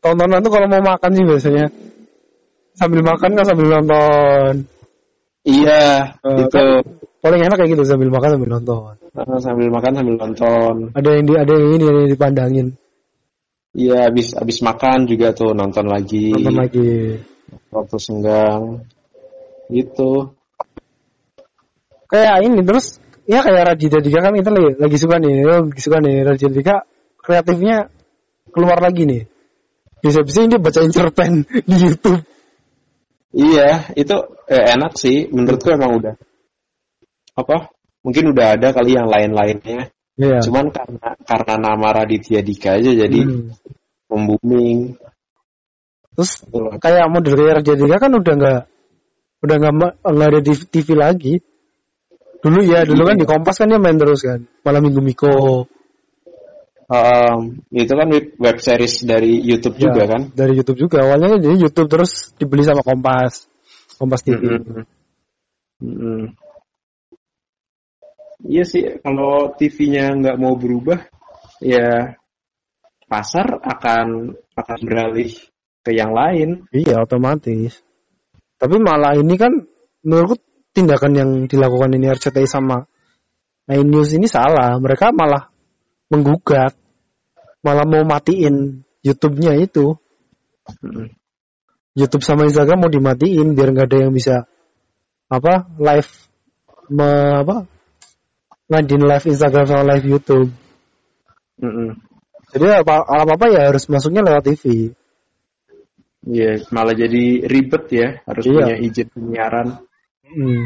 tontonan 0.01 0.41
tuh 0.41 0.51
kalau 0.53 0.67
mau 0.69 0.81
makan 0.81 1.11
sih 1.13 1.25
biasanya. 1.25 1.65
Sambil 2.77 3.01
makan 3.05 3.38
kan 3.38 3.45
sambil 3.45 3.67
nonton. 3.69 4.53
Iya, 5.41 6.17
Eh, 6.21 6.38
itu 6.38 6.53
kan 6.53 6.85
paling 7.21 7.41
enak 7.41 7.57
kayak 7.57 7.73
gitu 7.73 7.83
sambil 7.85 8.09
makan 8.13 8.38
sambil 8.38 8.50
nonton. 8.57 8.93
Eh, 9.01 9.39
sambil 9.41 9.67
makan 9.73 9.91
sambil 9.97 10.15
nonton. 10.21 10.73
Ada 10.93 11.09
yang 11.17 11.25
di 11.25 11.33
ada 11.38 11.53
yang 11.57 11.71
ini 11.73 11.85
ada 11.89 12.00
yang 12.05 12.11
dipandangin. 12.13 12.67
Iya, 13.71 13.97
abis 14.11 14.38
abis 14.38 14.57
makan 14.61 15.09
juga 15.09 15.33
tuh 15.33 15.53
nonton 15.57 15.89
lagi. 15.89 16.29
Nonton 16.33 16.57
lagi. 16.57 16.91
waktu 17.71 17.97
senggang 18.00 18.83
gitu 19.71 20.35
Kayak 22.11 22.43
ini 22.43 22.59
terus 22.67 22.99
ya 23.23 23.39
kayak 23.39 23.71
Raditya 23.71 24.03
Dika 24.03 24.19
kan 24.19 24.35
kita 24.35 24.51
lagi, 24.51 24.75
lagi 24.75 24.97
suka 24.99 25.15
nih, 25.23 25.47
lagi 25.47 25.79
suka 25.79 25.97
nih 26.03 26.15
Raditya 26.27 26.51
Dika 26.51 26.75
kreatifnya 27.23 27.87
keluar 28.51 28.83
lagi 28.83 29.07
nih. 29.07 29.23
Bisa-bisa 30.03 30.43
dia 30.43 30.59
bacain 30.59 30.91
cerpen 30.91 31.47
di 31.69 31.75
YouTube. 31.79 32.19
iya 33.31 33.87
itu 33.95 34.11
eh, 34.51 34.75
enak 34.75 34.99
sih 34.99 35.31
menurutku 35.31 35.71
emang 35.71 36.03
udah 36.03 36.19
apa 37.31 37.71
mungkin 38.03 38.35
udah 38.35 38.59
ada 38.59 38.75
kali 38.75 38.91
yang 38.99 39.07
lain-lainnya 39.07 39.87
Iya. 40.19 40.43
cuman 40.43 40.67
karena 40.75 41.15
karena 41.23 41.55
nama 41.55 41.87
Raditya 41.95 42.43
Dika 42.43 42.75
aja 42.75 42.91
jadi 42.91 43.19
Hmm. 43.23 43.55
membooming 44.11 44.99
Terus 46.11 46.43
kayak 46.83 47.07
model 47.07 47.33
kayak 47.39 47.63
Raditya 47.63 47.77
Dika 47.79 47.97
kan 48.03 48.11
udah 48.19 48.33
nggak 48.35 48.61
udah 49.41 49.55
nggak 49.57 49.74
nggak 50.05 50.29
ada 50.29 50.41
di 50.41 50.53
TV 50.69 50.88
lagi. 50.93 51.33
Dulu 52.41 52.60
ya, 52.65 52.81
dulu 52.86 53.05
kan 53.05 53.17
di 53.21 53.25
Kompas 53.25 53.62
kan 53.62 53.69
dia 53.69 53.77
main 53.77 53.98
terus 53.98 54.25
kan. 54.25 54.41
Malam 54.65 54.81
Minggu 54.89 55.01
Miko. 55.01 55.69
Um, 56.91 57.63
itu 57.71 57.93
kan 57.95 58.07
web, 58.12 58.57
series 58.60 59.07
dari 59.07 59.39
YouTube 59.39 59.79
Ya, 59.79 59.88
juga 59.88 60.12
kan 60.12 60.21
Dari 60.36 60.60
YouTube 60.60 60.89
juga. 60.89 61.07
Awalnya 61.07 61.38
kan 61.38 61.39
jadi 61.39 61.55
YouTube 61.55 61.88
terus 61.88 62.33
dibeli 62.36 62.65
sama 62.65 62.81
Kompas. 62.81 63.45
Kompas 63.95 64.25
TV. 64.25 64.41
Mm-mm. 64.41 64.83
Mm-mm. 65.86 66.21
Iya 68.41 68.63
sih, 68.65 68.83
kalau 69.05 69.53
TV-nya 69.53 70.17
nggak 70.17 70.38
mau 70.41 70.57
berubah, 70.57 71.05
ya 71.62 72.17
pasar 73.05 73.62
akan 73.62 74.33
akan 74.57 74.79
beralih 74.81 75.29
ke 75.86 75.93
yang 75.93 76.10
lain. 76.10 76.65
Iya, 76.74 77.05
otomatis. 77.05 77.86
Tapi 78.61 78.77
malah 78.77 79.17
ini 79.17 79.33
kan 79.41 79.57
menurutku 80.05 80.37
tindakan 80.69 81.11
yang 81.17 81.29
dilakukan 81.49 81.97
ini 81.97 82.13
RCTI 82.13 82.45
sama 82.45 82.85
Nine 83.65 83.89
News 83.89 84.13
ini 84.13 84.29
salah. 84.29 84.77
Mereka 84.77 85.09
malah 85.09 85.49
menggugat. 86.13 86.77
Malah 87.65 87.89
mau 87.89 88.05
matiin 88.05 88.85
YouTube-nya 89.01 89.57
itu. 89.57 89.97
Mm-mm. 90.81 91.09
YouTube 91.97 92.23
sama 92.23 92.47
Instagram 92.47 92.87
mau 92.87 92.91
dimatiin 92.93 93.51
biar 93.51 93.75
nggak 93.75 93.87
ada 93.91 93.97
yang 94.07 94.13
bisa 94.15 94.47
apa 95.27 95.67
live 95.75 96.11
me, 96.87 97.09
apa 97.43 97.67
ngadain 98.71 99.03
live 99.03 99.25
Instagram 99.27 99.65
sama 99.67 99.83
live 99.95 100.05
YouTube. 100.05 100.49
Mm-mm. 101.59 101.97
Jadi 102.51 102.65
apa 102.71 103.03
apa 103.03 103.31
apa 103.35 103.45
ya 103.51 103.71
harus 103.71 103.89
masuknya 103.89 104.23
lewat 104.23 104.43
TV. 104.53 104.93
Iya, 106.21 106.61
malah 106.69 106.93
jadi 106.93 107.49
ribet 107.49 107.83
ya, 107.89 108.07
harus 108.29 108.45
Iya. 108.45 108.53
punya 108.53 108.75
izin 108.77 109.07
penyiaran. 109.09 109.67
Hmm. 110.21 110.63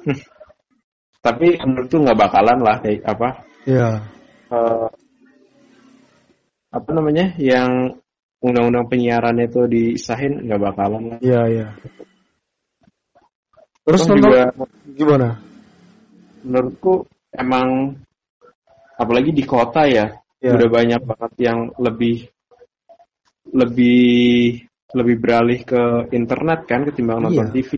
Tapi 1.26 1.60
menurutku 1.60 2.00
nggak 2.00 2.16
bakalan 2.16 2.58
lah 2.64 2.80
kayak 2.80 3.04
apa 3.04 3.28
Ya. 3.68 4.00
eh, 4.48 4.88
apa 6.72 6.90
namanya 6.96 7.36
yang 7.36 8.00
undang-undang 8.40 8.88
penyiaran 8.88 9.36
itu 9.44 9.68
disahin 9.68 10.40
nggak 10.48 10.72
bakalan 10.72 11.02
lah. 11.12 11.18
Iya, 11.20 11.40
iya. 11.52 11.66
Terus 13.84 14.06
juga 14.08 14.48
gimana? 14.96 15.36
menurutku 16.40 17.04
emang 17.36 18.00
apalagi 18.96 19.28
di 19.28 19.44
kota 19.44 19.84
ya, 19.84 20.08
Ya. 20.40 20.56
udah 20.56 20.68
banyak 20.72 21.00
banget 21.04 21.32
yang 21.36 21.68
lebih 21.76 22.24
lebih 23.52 24.56
lebih 24.90 25.16
beralih 25.20 25.60
ke 25.62 26.08
internet 26.16 26.64
kan 26.64 26.88
ketimbang 26.88 27.28
nonton 27.28 27.52
Iya. 27.52 27.54
TV. 27.60 27.70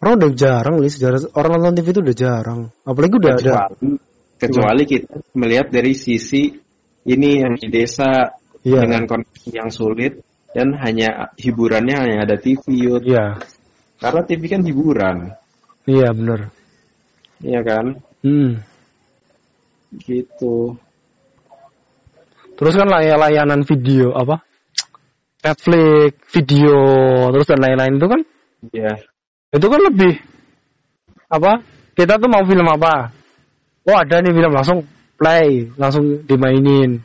Orang 0.00 0.14
udah 0.16 0.32
jarang 0.32 0.74
nih 0.80 0.88
sejarah 0.94 1.20
orang 1.36 1.50
nonton 1.60 1.74
TV 1.82 1.86
itu 1.92 2.00
udah 2.00 2.16
jarang. 2.16 2.60
Apalagi 2.86 3.14
udah 3.18 3.32
ada. 3.36 3.42
kecuali 3.42 3.90
kecuali 4.40 4.82
kita 4.88 5.12
melihat 5.36 5.66
dari 5.68 5.92
sisi 5.92 6.48
ini 7.04 7.30
yang 7.44 7.58
di 7.58 7.68
desa 7.68 8.30
Iya. 8.62 8.84
dengan 8.86 9.04
koneksi 9.08 9.48
yang 9.52 9.68
sulit 9.72 10.20
dan 10.52 10.76
hanya 10.80 11.32
hiburannya 11.36 11.96
hanya 11.96 12.16
ada 12.28 12.36
TV 12.38 12.62
Yud. 12.78 13.02
Iya. 13.04 13.40
karena 14.00 14.22
TV 14.24 14.42
kan 14.48 14.62
hiburan 14.64 15.16
Iya, 15.84 16.08
bener. 16.16 16.48
iya 17.44 17.60
kan 17.60 18.00
Hmm. 18.24 18.64
gitu 20.00 20.76
Terus 22.60 22.76
kan 22.76 22.88
lay- 22.92 23.16
layanan 23.16 23.64
video 23.64 24.12
apa? 24.12 24.44
Netflix, 25.40 26.20
video, 26.36 26.76
terus 27.32 27.48
dan 27.48 27.64
lain-lain 27.64 27.96
itu 27.96 28.06
kan 28.12 28.20
ya 28.76 28.92
itu 29.56 29.66
kan 29.66 29.80
lebih 29.80 30.20
apa? 31.32 31.64
Kita 31.96 32.20
tuh 32.20 32.28
mau 32.28 32.44
film 32.44 32.68
apa? 32.68 33.08
Oh 33.88 33.96
ada 33.96 34.20
nih 34.20 34.36
film 34.36 34.52
langsung 34.52 34.84
play, 35.16 35.72
langsung 35.80 36.28
dimainin. 36.28 37.00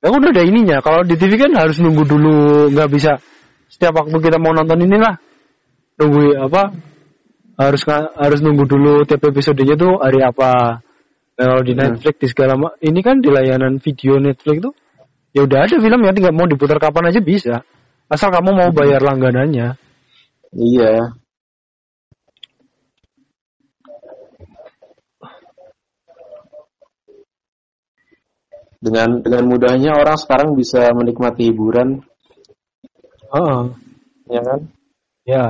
Ya 0.00 0.08
udah 0.08 0.32
ada 0.32 0.42
ininya. 0.42 0.80
Kalau 0.80 1.04
di 1.04 1.14
TV 1.20 1.36
kan 1.36 1.52
harus 1.52 1.76
nunggu 1.78 2.08
dulu, 2.08 2.72
nggak 2.72 2.88
bisa 2.88 3.20
setiap 3.68 4.00
waktu 4.00 4.16
kita 4.18 4.40
mau 4.40 4.56
nonton 4.56 4.84
inilah 4.88 5.20
nunggu 6.00 6.40
apa 6.48 6.72
harus 7.60 7.84
harus 8.16 8.40
nunggu 8.40 8.64
dulu 8.64 9.04
tiap 9.04 9.20
episodenya 9.28 9.76
tuh 9.76 10.00
hari 10.00 10.24
apa. 10.24 10.80
Nah, 11.32 11.44
kalau 11.48 11.62
di 11.64 11.72
Hmm. 11.72 11.80
Netflix 11.96 12.14
di 12.20 12.28
segala 12.28 12.54
ini 12.84 13.00
kan 13.00 13.24
di 13.24 13.32
layanan 13.32 13.80
video 13.80 14.20
Netflix 14.20 14.56
tuh 14.60 14.74
ya 15.32 15.48
udah 15.48 15.64
ada 15.64 15.76
film 15.80 16.00
ya 16.04 16.12
tinggal 16.12 16.34
mau 16.36 16.44
diputar 16.44 16.76
kapan 16.76 17.08
aja 17.08 17.20
bisa. 17.24 17.64
Asal 18.12 18.28
kamu 18.28 18.52
mau 18.52 18.68
bayar 18.76 19.00
langganannya. 19.00 19.80
Iya. 20.52 21.16
Dengan 28.82 29.22
dengan 29.22 29.46
mudahnya 29.46 29.94
orang 29.94 30.18
sekarang 30.18 30.58
bisa 30.58 30.90
menikmati 30.90 31.54
hiburan, 31.54 32.02
Heeh. 33.30 33.62
ya 34.26 34.42
kan? 34.42 34.60
Ya. 35.22 35.46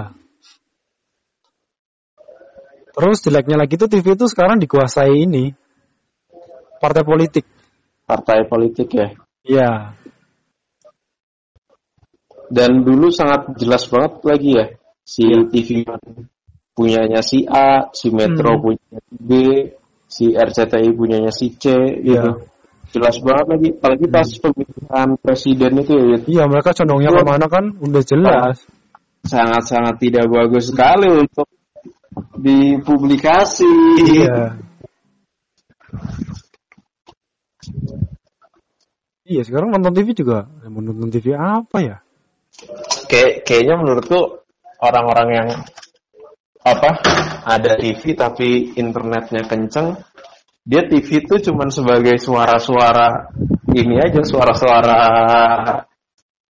Terus 2.93 3.25
jeleknya 3.25 3.57
lagi 3.57 3.81
tuh 3.81 3.89
TV 3.89 4.21
itu 4.21 4.29
sekarang 4.29 4.61
dikuasai 4.61 5.25
ini 5.25 5.57
partai 6.83 7.07
politik. 7.07 7.47
Partai 8.03 8.43
politik 8.51 8.91
ya. 8.91 9.09
Iya. 9.47 9.71
Dan 12.53 12.83
dulu 12.83 13.09
sangat 13.15 13.55
jelas 13.57 13.87
banget 13.87 14.13
lagi 14.27 14.51
ya 14.59 14.67
si 15.07 15.25
Iya. 15.25 15.47
TV 15.49 15.69
punyanya 16.75 17.21
si 17.23 17.45
A, 17.47 17.89
si 17.95 18.11
Metro 18.11 18.59
Hmm. 18.59 18.63
punyanya 18.65 19.01
si 19.07 19.17
B, 19.23 19.31
si 20.11 20.25
RCTI 20.35 20.91
punyanya 20.93 21.33
si 21.33 21.55
C 21.57 21.73
gitu. 22.03 22.11
Iya. 22.13 22.51
Jelas 22.93 23.17
banget 23.25 23.47
lagi, 23.57 23.69
apalagi 23.73 24.07
pas 24.13 24.29
pemilihan 24.37 25.09
presiden 25.17 25.73
itu 25.81 25.93
ya. 25.97 26.19
Iya, 26.29 26.45
mereka 26.45 26.77
condongnya 26.77 27.09
Iya. 27.09 27.19
ke 27.21 27.23
mana 27.25 27.47
kan 27.49 27.65
udah 27.79 28.03
jelas. 28.05 28.57
sangat-sangat 29.23 30.03
tidak 30.03 30.27
bagus 30.35 30.75
sekali 30.75 31.07
untuk 31.07 31.47
dipublikasi. 32.43 33.71
Iya. 34.03 34.59
Iya, 39.23 39.43
sekarang 39.47 39.71
nonton 39.71 39.95
TV 39.95 40.19
juga. 40.19 40.51
Ya, 40.61 40.67
mau 40.67 40.83
nonton 40.83 41.09
TV 41.09 41.33
apa 41.39 41.79
ya? 41.79 41.97
Kayak 43.07 43.47
kayaknya 43.47 43.75
menurutku 43.79 44.43
orang-orang 44.83 45.29
yang 45.31 45.49
apa 46.63 46.91
ada 47.47 47.75
TV 47.79 48.15
tapi 48.15 48.75
internetnya 48.79 49.47
kenceng, 49.47 49.99
dia 50.63 50.83
TV 50.87 51.27
itu 51.27 51.35
cuman 51.51 51.71
sebagai 51.71 52.19
suara-suara 52.19 53.31
ini 53.75 53.99
aja, 53.99 54.23
suara-suara 54.27 55.01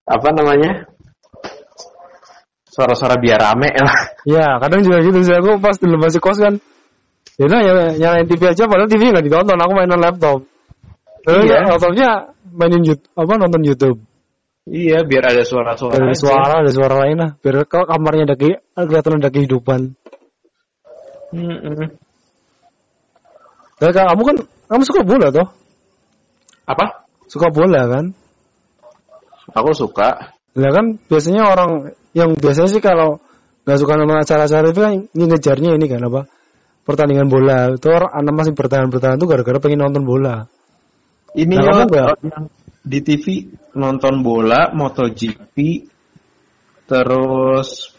apa 0.05 0.29
namanya? 0.33 0.85
Suara-suara 2.69 3.17
biar 3.17 3.41
rame 3.41 3.69
lah. 3.75 3.97
Iya, 4.23 4.47
kadang 4.61 4.85
juga 4.85 5.01
gitu 5.03 5.19
sih. 5.25 5.35
Aku 5.35 5.57
pas 5.57 5.75
dulu 5.81 5.99
masih 5.99 6.21
kos 6.21 6.37
kan. 6.37 6.53
Ya 7.35 7.43
udah 7.49 7.59
nyala- 7.65 7.95
nyalain 7.97 8.27
TV 8.29 8.41
aja, 8.45 8.69
padahal 8.69 8.87
TV 8.87 9.09
nggak 9.09 9.25
ditonton. 9.25 9.57
Aku 9.57 9.73
mainan 9.73 9.99
laptop. 9.99 10.45
Terus 11.25 11.43
Iya. 11.47 11.59
laptopnya 11.67 12.09
mainin 12.51 12.83
YouTube, 12.83 13.11
apa 13.15 13.33
nonton 13.35 13.61
YouTube. 13.65 13.99
Iya, 14.69 15.01
biar 15.01 15.33
ada 15.33 15.41
suara-suara. 15.41 15.97
Ada 15.97 16.15
suara, 16.15 16.53
ada 16.61 16.71
suara 16.71 16.95
lain 17.05 17.17
lah. 17.17 17.31
Biar 17.41 17.65
kalau 17.65 17.89
kamarnya 17.89 18.29
ada 18.29 18.35
ke, 18.37 18.61
kelihatan 18.77 19.17
ada 19.17 19.29
kehidupan. 19.33 19.97
Mm-mm. 21.33 21.89
Dan 23.79 23.89
kamu 23.95 24.21
kan, 24.21 24.37
kamu 24.69 24.83
suka 24.85 25.01
bola 25.07 25.27
toh? 25.33 25.47
Apa? 26.69 26.85
Suka 27.25 27.47
bola 27.49 27.81
kan? 27.89 28.05
Aku 29.57 29.73
suka. 29.73 30.37
Lah 30.53 30.71
kan 30.73 31.01
biasanya 31.09 31.49
orang 31.49 31.93
yang 32.13 32.37
biasanya 32.37 32.69
sih 32.69 32.81
kalau 32.81 33.21
nggak 33.65 33.79
suka 33.79 33.93
nonton 33.97 34.17
acara-acara 34.21 34.73
itu 34.73 34.81
kan 34.81 34.93
ini 35.13 35.23
ngejarnya 35.29 35.77
ini 35.77 35.85
kan 35.85 36.01
apa 36.09 36.25
pertandingan 36.89 37.29
bola 37.29 37.77
itu 37.77 37.85
orang 37.85 38.09
anak 38.17 38.33
masih 38.33 38.53
bertahan 38.57 38.89
bertahan 38.89 39.21
tuh 39.21 39.29
gara-gara 39.29 39.57
pengen 39.61 39.85
nonton 39.85 40.05
bola. 40.05 40.49
Ini 41.37 41.53
Nah, 41.55 41.85
ya, 41.85 42.05
yang 42.25 42.49
di 42.81 42.99
TV 43.05 43.25
nonton 43.77 44.25
bola, 44.25 44.73
MotoGP, 44.73 45.85
terus 46.89 47.93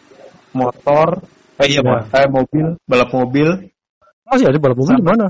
motor, 0.50 1.22
eh 1.62 1.66
iya, 1.70 1.80
Ya. 1.84 2.02
eh, 2.10 2.26
mobil, 2.26 2.74
balap 2.90 3.10
mobil, 3.14 3.70
Masih 4.26 4.46
ada 4.50 4.58
balap 4.58 4.78
mobil 4.78 4.96
di 4.98 5.06
mana? 5.06 5.26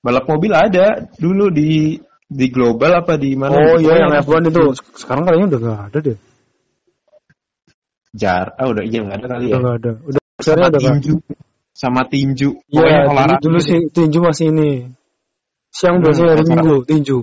balap 0.00 0.24
mobil 0.28 0.52
ada 0.54 1.08
dulu 1.18 1.48
di 1.52 1.96
di 2.26 2.46
global 2.48 3.02
apa 3.04 3.16
di 3.20 3.36
mana? 3.36 3.56
Oh 3.56 3.76
gitu. 3.76 3.90
iya 3.92 4.04
yang 4.06 4.12
F1 4.24 4.48
itu 4.48 4.62
sekarang 4.96 5.24
kayaknya 5.28 5.46
udah 5.52 5.60
nggak 5.60 5.80
ada 5.92 5.98
deh. 6.00 6.18
jar, 8.16 8.46
ah 8.56 8.66
udah 8.72 8.84
iya 8.88 9.00
nggak 9.04 9.18
ada 9.20 9.28
kali 9.28 9.44
Udah 9.44 9.52
ya. 9.52 9.60
nggak 9.60 9.76
ada. 9.84 9.92
Udah 10.00 10.20
Sama 10.40 10.56
udah 10.56 10.68
nggak. 10.72 10.80
tinju, 10.80 11.14
sama 11.76 12.02
tinju, 12.08 12.48
Iya 12.72 13.04
olahraga. 13.12 13.40
dulu 13.44 13.58
sih 13.60 13.80
tinju 13.92 14.18
masih 14.24 14.46
ini. 14.52 14.95
Siang 15.76 16.00
Hmm, 16.00 16.04
biasanya 16.08 16.30
hari 16.32 16.44
minggu 16.48 16.76
tinju. 16.88 17.18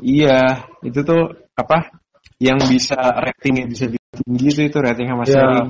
Iya, 0.00 0.64
itu 0.80 1.04
tuh 1.04 1.36
apa? 1.52 1.92
Yang 2.40 2.58
bisa 2.72 2.96
ratingnya 2.96 3.68
bisa 3.68 3.92
tinggi 3.92 4.48
tuh 4.56 4.64
itu 4.72 4.78
ratingnya 4.80 5.20
masih 5.20 5.36
sering. 5.36 5.68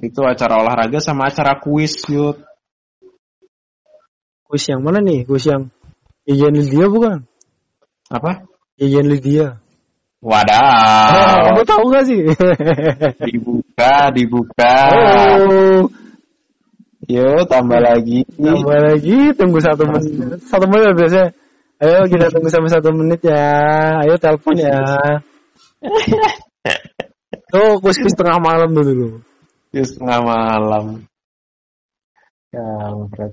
Itu 0.00 0.24
acara 0.24 0.64
olahraga 0.64 0.96
sama 1.04 1.28
acara 1.28 1.60
kuis 1.60 2.00
yuk. 2.08 2.40
Kuis 4.48 4.64
yang 4.64 4.80
mana 4.80 5.04
nih? 5.04 5.28
Kuis 5.28 5.44
yang 5.44 5.68
Iyan 6.24 6.56
Lydia 6.56 6.88
bukan? 6.88 7.28
Apa? 8.08 8.48
Iyan 8.80 9.12
Lydia. 9.12 9.60
Oh, 10.24 10.32
Wadaw. 10.32 11.36
kamu 11.52 11.62
tahu 11.68 11.84
gak 11.92 12.04
sih? 12.08 12.20
dibuka, 13.28 14.08
dibuka. 14.12 14.76
oh, 14.92 15.88
Yo, 17.08 17.48
tambah 17.48 17.80
lagi. 17.80 18.28
tambah 18.36 18.76
lagi 18.76 19.32
tunggu 19.32 19.58
satu 19.64 19.88
menit. 19.88 20.40
Satu 20.44 20.68
menit 20.68 20.92
biasanya. 20.98 21.28
Ayo 21.80 22.04
kita 22.12 22.28
tunggu 22.28 22.52
sampai 22.52 22.68
satu 22.68 22.92
menit 22.92 23.24
ya. 23.24 23.48
Ayo 24.04 24.20
telepon 24.20 24.56
ya. 24.60 24.84
Tuh 27.50 27.80
kuis 27.80 27.96
kuis 27.98 28.14
tengah 28.14 28.36
malam 28.38 28.70
tuh 28.76 28.84
dulu. 28.84 29.08
Di 29.72 29.80
setengah 29.82 30.20
malam. 30.22 31.02
Kampret. 32.52 33.32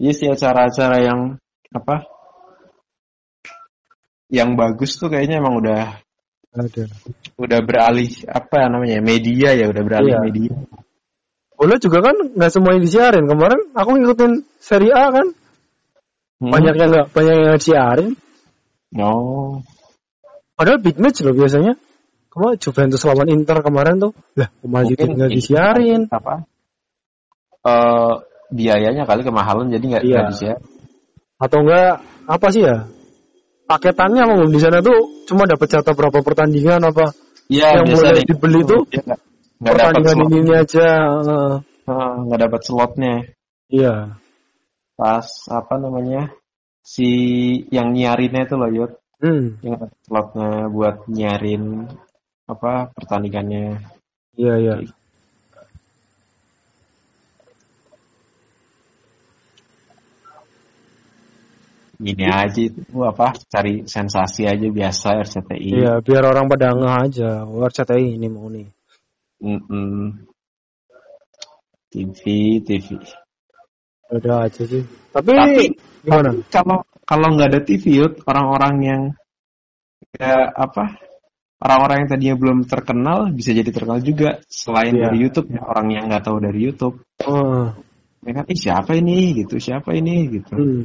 Iya 0.00 0.12
sih 0.16 0.26
acara-acara 0.32 0.96
yang 1.04 1.20
apa? 1.70 2.02
Yang 4.32 4.50
bagus 4.56 4.90
tuh 4.96 5.12
kayaknya 5.12 5.38
emang 5.44 5.60
udah 5.60 6.00
Ada. 6.56 6.88
udah 7.36 7.60
beralih 7.62 8.08
apa 8.26 8.66
namanya 8.72 8.98
media 9.04 9.52
ya 9.52 9.68
udah 9.68 9.82
beralih 9.84 10.14
Iya. 10.16 10.22
media. 10.24 10.52
Bola 11.62 11.78
juga 11.78 12.02
kan 12.02 12.16
nggak 12.34 12.50
semuanya 12.50 12.80
disiarin. 12.82 13.22
Kemarin 13.30 13.70
aku 13.70 13.94
ngikutin 13.94 14.32
Serie 14.58 14.90
A 14.90 15.14
kan. 15.14 15.30
Hmm? 16.42 16.50
Banyak 16.50 16.74
yang 16.74 16.90
nggak 16.90 17.06
banyak 17.14 17.34
yang 17.38 17.54
disiarin. 17.54 18.18
No. 18.90 19.12
Padahal 20.58 20.82
big 20.82 20.98
match 20.98 21.22
loh 21.22 21.30
biasanya. 21.30 21.78
Kemarin 22.34 22.58
Juventus 22.58 23.06
lawan 23.06 23.30
Inter 23.30 23.62
kemarin 23.62 24.02
tuh. 24.02 24.10
Lah, 24.34 24.50
kemarin 24.58 24.86
juga 24.90 25.04
nggak 25.06 25.30
disiarin. 25.38 26.00
Apa? 26.10 26.34
Eh 27.62 28.12
biayanya 28.50 29.06
kali 29.06 29.22
kemahalan 29.22 29.70
jadi 29.70 29.84
nggak 29.86 30.02
Iya. 30.02 30.20
disiarin. 30.34 30.66
Atau 31.38 31.62
enggak 31.62 32.02
apa 32.26 32.46
sih 32.50 32.66
ya? 32.66 32.90
Paketannya 33.70 34.22
mau 34.26 34.50
di 34.50 34.58
sana 34.58 34.82
tuh 34.82 35.30
cuma 35.30 35.46
dapat 35.46 35.70
jatah 35.78 35.94
berapa 35.94 36.26
pertandingan 36.26 36.82
apa? 36.82 37.14
Iya, 37.46 37.86
Yang 37.86 38.02
di- 38.18 38.34
dibeli 38.34 38.66
tuh 38.66 38.82
dia 38.90 39.14
nggak 39.62 39.74
dapat 39.78 39.94
pertandingan 39.94 40.18
slot. 40.18 40.26
ini, 40.26 40.36
ini 40.42 40.52
aja. 40.58 40.88
Heeh. 41.22 41.54
Ah, 41.86 42.14
nggak 42.26 42.40
dapat 42.46 42.60
slotnya. 42.66 43.14
iya. 43.70 43.94
Pas 44.98 45.26
apa 45.48 45.74
namanya? 45.78 46.34
Si 46.82 47.08
yang 47.70 47.94
nyiarinnya 47.94 48.42
itu 48.42 48.54
loh, 48.58 48.70
Yud. 48.70 48.92
Hmm. 49.22 49.62
Yang 49.62 49.72
dapat 49.78 49.90
slotnya 50.02 50.50
buat 50.66 50.96
nyiarin 51.06 51.86
apa 52.50 52.90
pertandingannya. 52.90 53.86
Iya, 54.34 54.54
iya. 54.58 54.74
Gini 62.02 62.26
aja 62.26 62.58
itu 62.58 62.82
apa 63.06 63.30
cari 63.46 63.86
sensasi 63.86 64.42
aja 64.42 64.66
biasa 64.66 65.22
RCTI. 65.22 65.70
Iya, 65.70 65.92
biar 66.02 66.26
orang 66.26 66.50
pada 66.50 66.74
ngeh 66.74 66.94
aja. 67.06 67.46
Oh, 67.46 67.62
RCTI 67.62 68.18
ini 68.18 68.26
mau 68.26 68.50
nih. 68.50 68.66
Mm-mm. 69.42 70.22
TV, 71.92 72.20
TV. 72.64 72.86
Udah 74.12 74.46
aja 74.48 74.62
sih. 74.64 74.86
Tapi, 75.12 75.30
Tapi 75.34 75.64
gimana? 76.06 76.30
kalau 76.48 76.78
kalau 77.02 77.26
nggak 77.34 77.48
ada 77.52 77.60
TV, 77.66 78.06
orang-orang 78.24 78.74
yang 78.80 79.02
ya 80.16 80.48
apa 80.52 80.96
orang-orang 81.62 82.04
yang 82.04 82.08
tadinya 82.10 82.36
belum 82.36 82.58
terkenal 82.68 83.18
bisa 83.32 83.54
jadi 83.56 83.70
terkenal 83.72 84.02
juga 84.04 84.42
selain 84.50 84.92
Iya. 84.92 85.08
dari 85.08 85.16
YouTube 85.24 85.48
ya 85.56 85.62
orang 85.64 85.86
yang 85.94 86.04
nggak 86.10 86.24
tahu 86.26 86.36
dari 86.42 86.58
YouTube 86.58 87.00
Oh, 87.24 87.70
ya 88.26 88.30
kan 88.34 88.44
ih 88.50 88.58
siapa 88.58 88.92
ini 88.98 89.40
gitu 89.40 89.56
siapa 89.56 89.94
ini 89.96 90.26
gitu 90.28 90.52
hmm. 90.52 90.82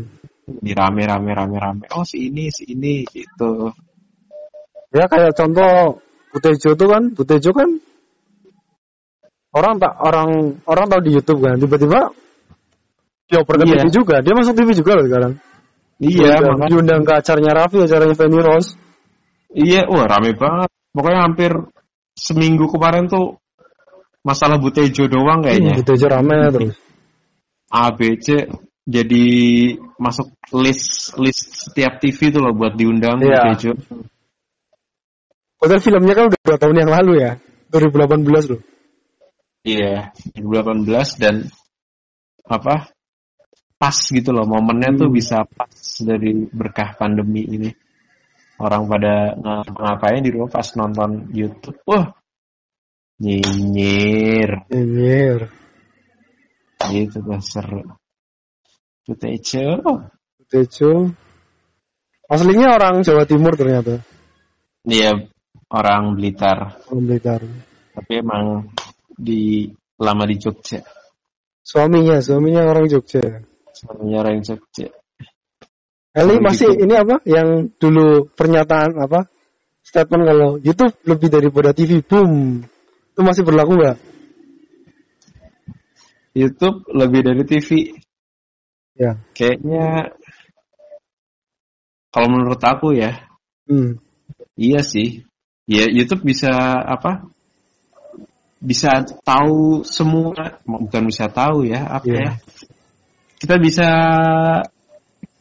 di 0.64 0.72
rame 0.72 1.04
rame 1.04 1.34
rame 1.34 1.58
rame 1.60 1.84
oh 1.92 2.06
si 2.08 2.30
ini 2.32 2.48
si 2.54 2.72
ini 2.72 3.04
gitu 3.10 3.74
Ya 4.96 5.04
kayak 5.12 5.36
contoh 5.36 6.00
Butejo 6.32 6.72
tuh 6.80 6.88
kan, 6.88 7.12
Butejo 7.12 7.52
kan 7.52 7.68
orang 9.56 9.80
tak 9.80 9.94
orang 10.00 10.30
orang 10.68 10.86
tahu 10.90 11.02
di 11.04 11.12
YouTube 11.16 11.40
kan, 11.44 11.56
tiba-tiba 11.58 12.12
dioper 13.28 13.56
ke 13.60 13.64
Iya. 13.68 13.76
TV 13.84 13.86
juga, 13.92 14.16
dia 14.24 14.34
masuk 14.36 14.54
TV 14.56 14.70
juga 14.74 14.92
loh 15.00 15.06
sekarang. 15.08 15.34
Iya, 15.98 16.38
Diundang- 16.38 16.70
diundang 16.70 17.02
ke 17.04 17.14
acaranya 17.18 17.52
Raffi, 17.58 17.78
acaranya 17.82 18.16
Feni 18.16 18.40
Rose. 18.40 18.78
Iya, 19.52 19.90
wah 19.90 20.06
rame 20.06 20.38
banget. 20.38 20.70
Pokoknya 20.94 21.20
hampir 21.26 21.52
seminggu 22.14 22.70
kemarin 22.70 23.10
tuh 23.10 23.42
masalah 24.22 24.62
Butejo 24.62 25.10
doang 25.10 25.42
kayaknya. 25.42 25.74
Butejo 25.74 26.06
rame 26.06 26.36
terus. 26.56 26.76
ABC 27.68 28.28
jadi 28.88 29.26
masuk 30.00 30.32
list 30.56 31.18
list 31.20 31.68
setiap 31.68 32.00
TV 32.00 32.32
tuh 32.32 32.40
loh 32.46 32.54
buat 32.56 32.78
diundang 32.78 33.18
Iya. 33.20 33.52
Butejo. 33.52 33.72
Padahal 35.58 35.82
filmnya 35.82 36.14
kan 36.14 36.24
udah 36.30 36.40
dua 36.46 36.58
tahun 36.62 36.76
yang 36.86 36.92
lalu 36.94 37.14
ya, 37.26 37.32
2018 37.74 38.54
loh. 38.54 38.62
Iya, 39.68 40.16
2018 40.40 41.20
dan 41.20 41.44
apa? 42.48 42.88
Pas 43.76 43.98
gitu 44.00 44.32
loh, 44.32 44.48
momennya 44.48 44.96
tuh 44.96 45.12
Hmm. 45.12 45.18
bisa 45.20 45.44
pas 45.44 45.76
dari 46.02 46.48
berkah 46.50 46.96
pandemi 46.96 47.44
ini. 47.44 47.70
Orang 48.58 48.88
pada 48.90 49.36
ng- 49.38 49.76
ngapain 49.76 50.24
di 50.24 50.32
rumah 50.34 50.50
pas 50.50 50.66
nonton 50.74 51.30
YouTube. 51.30 51.78
Wah, 51.86 52.10
nyinyir. 53.22 54.66
Nyinyir. 54.72 55.40
Gitu 56.88 57.18
tuh 57.22 57.42
seru. 57.44 57.84
Butejo. 59.06 59.84
Butejo. 60.42 61.12
Aslinya 62.28 62.76
orang 62.76 63.06
Jawa 63.06 63.28
Timur 63.30 63.54
ternyata. 63.54 64.02
Dia 64.88 65.12
orang 65.68 66.16
Blitar, 66.16 66.80
Orang 66.88 67.04
Blitar. 67.08 67.42
tapi 67.94 68.24
emang 68.24 68.72
di 69.18 69.74
lama 69.98 70.24
di 70.30 70.36
Jogja. 70.38 70.86
Suaminya, 71.66 72.22
suaminya 72.22 72.64
orang 72.64 72.86
Jogja. 72.88 73.44
Suaminya 73.74 74.18
orang 74.24 74.46
Jogja. 74.46 74.88
Eli 76.18 76.42
masih 76.42 76.74
gitu. 76.74 76.82
ini 76.88 76.94
apa? 76.98 77.22
Yang 77.28 77.78
dulu 77.78 78.30
pernyataan 78.34 78.98
apa? 78.98 79.30
Statement 79.86 80.24
kalau 80.26 80.50
YouTube 80.62 80.96
lebih 81.06 81.30
daripada 81.30 81.76
TV, 81.76 82.02
boom. 82.02 82.64
Itu 83.14 83.22
masih 83.22 83.44
berlaku 83.46 83.78
nggak? 83.78 83.98
YouTube 86.38 86.86
lebih 86.94 87.22
dari 87.26 87.44
TV. 87.46 87.70
Ya. 88.98 89.22
Kayaknya 89.38 90.14
kalau 92.14 92.28
menurut 92.34 92.62
aku 92.62 92.98
ya, 92.98 93.26
Hmm. 93.68 94.00
iya 94.56 94.80
sih. 94.80 95.28
Ya 95.68 95.86
YouTube 95.92 96.24
bisa 96.24 96.50
apa? 96.88 97.28
Bisa 98.58 99.06
tahu 99.22 99.86
semua, 99.86 100.58
bukan 100.66 101.04
bisa 101.06 101.30
tahu 101.30 101.70
ya, 101.70 101.86
apa 101.86 102.06
Iya. 102.10 102.18
ya? 102.18 102.32
Kita 103.38 103.56
bisa 103.62 103.90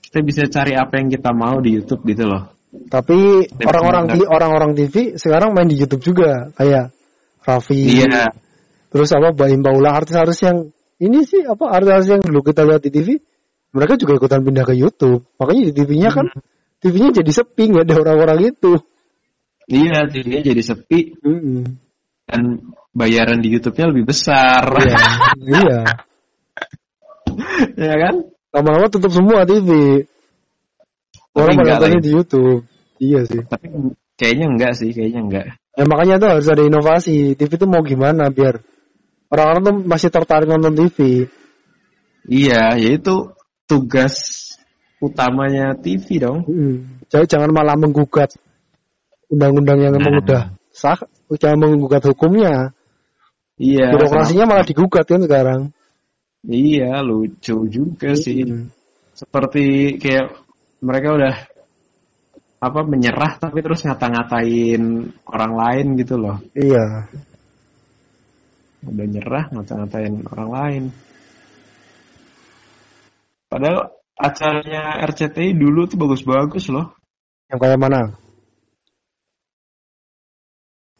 kita 0.04 0.18
bisa 0.20 0.42
cari 0.52 0.76
apa 0.76 1.00
yang 1.00 1.08
kita 1.08 1.32
mau 1.32 1.56
di 1.64 1.80
YouTube 1.80 2.04
gitu 2.12 2.28
loh. 2.28 2.52
Tapi 2.92 3.48
orang-orang 3.64 4.04
di 4.12 4.20
orang-orang 4.20 4.70
TV 4.76 5.16
sekarang 5.16 5.56
main 5.56 5.64
di 5.64 5.80
YouTube 5.80 6.04
juga, 6.04 6.52
kayak 6.60 6.92
Raffi. 7.40 8.04
Iya. 8.04 8.28
Terus 8.92 9.08
apa 9.16 9.32
Baim 9.32 9.64
Paula 9.64 9.96
artis-artis 9.96 10.44
yang 10.44 10.68
ini 11.00 11.24
sih 11.24 11.40
apa 11.44 11.72
artis-artis 11.72 12.08
yang 12.12 12.22
dulu 12.24 12.44
kita 12.44 12.68
lihat 12.68 12.84
di 12.84 12.90
TV, 12.92 13.16
mereka 13.72 13.96
juga 13.96 14.20
ikutan 14.20 14.44
pindah 14.44 14.64
ke 14.68 14.74
YouTube. 14.76 15.24
Makanya 15.40 15.62
di 15.68 15.72
TV-nya 15.72 16.10
kan 16.12 16.28
Hmm. 16.28 16.44
TV-nya 16.84 17.10
jadi 17.24 17.30
sepi 17.32 17.72
nggak 17.72 17.84
ada 17.88 17.94
orang-orang 18.04 18.52
itu. 18.52 18.76
Iya, 19.66 20.04
jadinya 20.12 20.40
jadi 20.44 20.62
sepi 20.62 21.16
Mm-mm. 21.24 21.64
Dan 22.26 22.74
bayaran 22.90 23.38
di 23.38 23.48
YouTube-nya 23.54 23.86
lebih 23.94 24.04
besar. 24.10 24.66
Iya, 24.66 24.98
iya. 25.62 25.80
ya 27.78 27.94
kan? 27.96 28.14
Lama-lama 28.50 28.86
tutup 28.90 29.14
semua 29.14 29.46
TV. 29.46 30.02
Orang 31.36 31.54
pada 31.60 31.76
nontonnya 31.76 32.00
di 32.00 32.10
YouTube. 32.10 32.64
Iya 32.96 33.28
sih. 33.28 33.44
Tapi 33.44 33.68
kayaknya 34.16 34.46
enggak 34.48 34.72
sih, 34.74 34.90
kayaknya 34.90 35.20
enggak. 35.22 35.46
Ya 35.76 35.84
makanya 35.84 36.16
tuh 36.16 36.28
harus 36.32 36.48
ada 36.48 36.62
inovasi. 36.64 37.36
TV 37.36 37.50
tuh 37.60 37.68
mau 37.68 37.84
gimana 37.84 38.32
biar 38.32 38.64
orang-orang 39.28 39.62
tuh 39.62 39.74
masih 39.84 40.08
tertarik 40.08 40.48
nonton 40.48 40.72
TV. 40.72 41.28
Iya, 42.26 42.74
yaitu 42.80 43.36
tugas 43.68 44.48
utamanya 44.98 45.76
TV 45.76 46.18
dong. 46.18 46.48
Mm. 46.48 47.04
Jadi 47.12 47.24
jangan 47.28 47.52
malah 47.52 47.76
menggugat 47.76 48.34
undang-undang 49.28 49.78
yang 49.78 49.92
emang 49.94 50.16
Nah. 50.16 50.22
udah 50.24 50.42
sah, 50.76 51.00
jangan 51.32 51.72
menggugat 51.72 52.04
hukumnya. 52.04 52.76
Iya. 53.56 53.96
Birokrasinya 53.96 54.44
malah 54.44 54.68
digugat 54.68 55.08
kan 55.08 55.24
sekarang. 55.24 55.72
Iya, 56.44 57.00
lucu 57.00 57.64
juga 57.72 58.12
sih. 58.12 58.44
Mm. 58.44 58.68
Seperti 59.16 59.96
kayak 59.96 60.36
mereka 60.84 61.16
udah 61.16 61.34
apa 62.60 62.80
menyerah 62.84 63.40
tapi 63.40 63.64
terus 63.64 63.84
ngata-ngatain 63.88 65.12
orang 65.24 65.52
lain 65.56 65.86
gitu 65.96 66.20
loh. 66.20 66.36
Iya. 66.52 67.08
Udah 68.84 69.06
nyerah 69.08 69.44
ngata-ngatain 69.56 70.14
orang 70.28 70.50
lain. 70.52 70.84
Padahal 73.48 73.96
acaranya 74.20 75.00
RCTI 75.08 75.56
dulu 75.56 75.88
tuh 75.88 75.96
bagus-bagus 75.96 76.68
loh. 76.68 76.92
Yang 77.48 77.58
kayak 77.64 77.80
mana? 77.80 78.25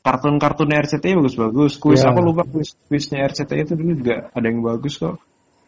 Kartun-kartun 0.07 0.71
RCTI 0.71 1.19
bagus-bagus. 1.19 1.83
Kuis 1.83 2.07
Iya. 2.07 2.15
apa 2.15 2.23
lupa 2.23 2.47
kuis 2.47 2.79
kuisnya 2.87 3.27
RCTI 3.27 3.67
itu 3.67 3.75
dulu 3.75 3.93
juga 3.99 4.31
ada 4.31 4.47
yang 4.47 4.63
bagus 4.63 5.03
kok. 5.03 5.19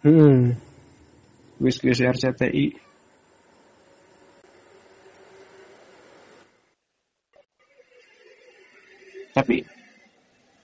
Hmm. 0.07 0.55
Kuis-kuis 1.59 1.98
RCTI. 1.98 2.79
Tapi 9.35 9.66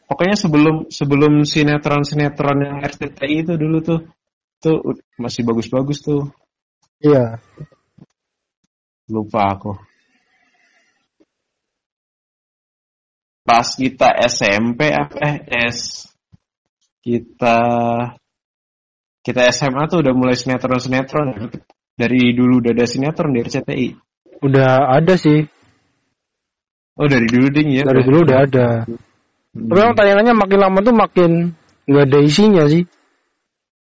pokoknya 0.06 0.36
sebelum 0.38 0.76
sebelum 0.94 1.42
sinetron-sinetron 1.42 2.58
yang 2.62 2.76
RCTI 2.78 3.42
itu 3.42 3.58
dulu 3.58 3.82
tuh 3.82 4.00
tuh 4.62 5.02
masih 5.18 5.42
bagus-bagus 5.42 5.98
tuh. 5.98 6.30
Iya. 7.02 7.42
Lupa 9.10 9.50
aku. 9.50 9.93
Pas 13.44 13.68
kita 13.76 14.08
SMP 14.24 14.88
apa 14.88 15.14
eh 15.20 15.36
S 15.68 16.08
kita 17.04 17.58
kita 19.20 19.40
SMA 19.52 19.84
tuh 19.92 20.00
udah 20.00 20.12
mulai 20.16 20.32
sinetron-sinetron 20.32 21.52
dari 21.92 22.32
dulu 22.32 22.64
udah 22.64 22.72
ada 22.72 22.84
sinetron 22.88 23.36
di 23.36 23.40
RCTI. 23.44 23.88
Udah 24.40 24.96
ada 24.96 25.14
sih. 25.20 25.44
Oh 26.96 27.08
dari 27.08 27.28
dulu 27.28 27.52
ding 27.52 27.68
ya. 27.72 27.84
Dari 27.84 28.02
dulu 28.04 28.24
udah 28.24 28.38
ada. 28.48 28.68
Hmm. 28.88 29.68
Tapi 29.70 29.78
emang 29.80 29.96
tayangannya 29.96 30.34
makin 30.34 30.58
lama 30.60 30.78
tuh 30.80 30.94
makin 30.96 31.30
nggak 31.88 32.04
ada 32.08 32.18
isinya 32.24 32.64
sih. 32.68 32.84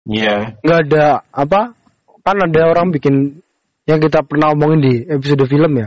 Iya. 0.06 0.58
Nggak 0.62 0.80
ada 0.90 1.04
apa? 1.30 1.74
Kan 2.26 2.36
ada 2.42 2.60
orang 2.66 2.90
bikin 2.90 3.42
yang 3.86 3.98
kita 4.02 4.26
pernah 4.26 4.50
omongin 4.54 4.80
di 4.82 4.94
episode 5.06 5.46
film 5.46 5.78
ya. 5.78 5.86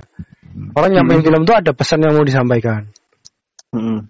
Orang 0.75 0.91
nyampein 0.95 1.23
film 1.23 1.43
tuh 1.43 1.55
ada 1.55 1.71
pesan 1.75 2.03
yang 2.03 2.15
mau 2.15 2.23
disampaikan. 2.23 2.87
Mm-mm. 3.75 4.09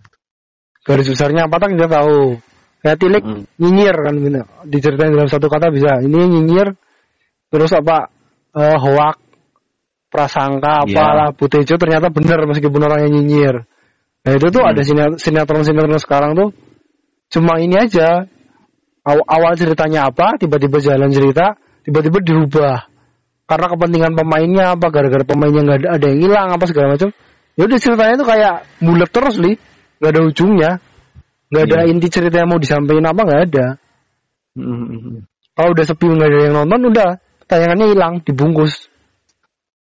Garis 0.87 1.07
besarnya 1.11 1.45
apa 1.51 1.55
tak 1.59 1.75
kita 1.75 1.87
tahu. 1.91 2.39
Kayak 2.79 2.97
tilik 3.03 3.23
Mm. 3.23 3.43
nyinyir 3.59 3.95
kan 3.99 4.13
gitu. 4.15 4.39
Diceritain 4.71 5.11
dalam 5.11 5.27
satu 5.27 5.51
kata 5.51 5.67
bisa. 5.69 5.99
Ini 5.99 6.15
nyinyir. 6.15 6.75
Terus 7.49 7.71
apa? 7.75 8.09
eh, 8.49 8.77
hoak 8.81 9.21
prasangka 10.09 10.89
Iya. 10.89 10.97
apalah 10.97 11.29
Butejo 11.37 11.77
ternyata 11.77 12.09
benar 12.09 12.41
meskipun 12.49 12.81
orangnya 12.81 13.13
nyinyir. 13.13 13.61
Nah 14.25 14.31
itu 14.33 14.49
tuh 14.49 14.65
Hmm. 14.65 14.71
ada 14.73 14.81
sine- 14.81 15.17
sinetron-sinetron 15.21 16.01
sekarang 16.01 16.33
tuh 16.33 16.49
cuma 17.29 17.61
ini 17.61 17.77
aja 17.77 18.25
Aw- 19.05 19.25
awal 19.25 19.53
ceritanya 19.53 20.09
apa 20.09 20.35
tiba-tiba 20.41 20.81
jalan 20.81 21.13
cerita 21.13 21.55
tiba-tiba 21.85 22.19
dirubah 22.25 22.89
karena 23.45 23.65
kepentingan 23.69 24.13
pemainnya 24.17 24.73
apa 24.73 24.85
gara-gara 24.89 25.21
pemainnya 25.23 25.61
nggak 25.61 25.77
ada, 25.85 25.89
ada 26.01 26.05
yang 26.09 26.19
hilang 26.25 26.47
apa 26.49 26.65
segala 26.65 26.97
macam 26.97 27.09
ya 27.59 27.67
udah 27.67 27.79
ceritanya 27.79 28.15
tuh 28.15 28.27
kayak 28.27 28.55
bulat 28.79 29.09
terus 29.11 29.35
li 29.35 29.59
nggak 29.99 30.11
ada 30.15 30.21
ujungnya 30.23 30.71
nggak 31.51 31.63
ada 31.67 31.77
Iya. 31.83 31.91
inti 31.91 32.07
cerita 32.07 32.39
yang 32.39 32.49
mau 32.55 32.61
disampaikan 32.61 33.11
apa 33.11 33.21
nggak 33.27 33.41
ada 33.51 33.67
Mm-mm. 34.55 35.27
kalau 35.51 35.69
udah 35.75 35.85
sepi 35.85 36.07
nggak 36.07 36.29
ada 36.31 36.39
yang 36.47 36.55
nonton 36.55 36.81
udah 36.87 37.09
tayangannya 37.45 37.91
hilang 37.91 38.13
dibungkus 38.23 38.87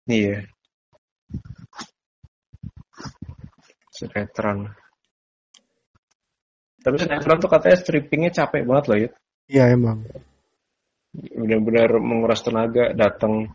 Iya. 0.08 0.48
Sinetron. 3.92 4.72
Tapi 6.80 6.96
sinetron 6.96 7.38
tuh 7.44 7.52
katanya 7.52 7.76
strippingnya 7.76 8.32
capek 8.32 8.64
banget 8.64 8.86
loh 8.88 8.98
ya. 9.04 9.10
iya 9.52 9.64
emang 9.76 10.08
Benar-benar 11.12 11.98
menguras 12.00 12.40
tenaga 12.40 12.96
datang 12.96 13.52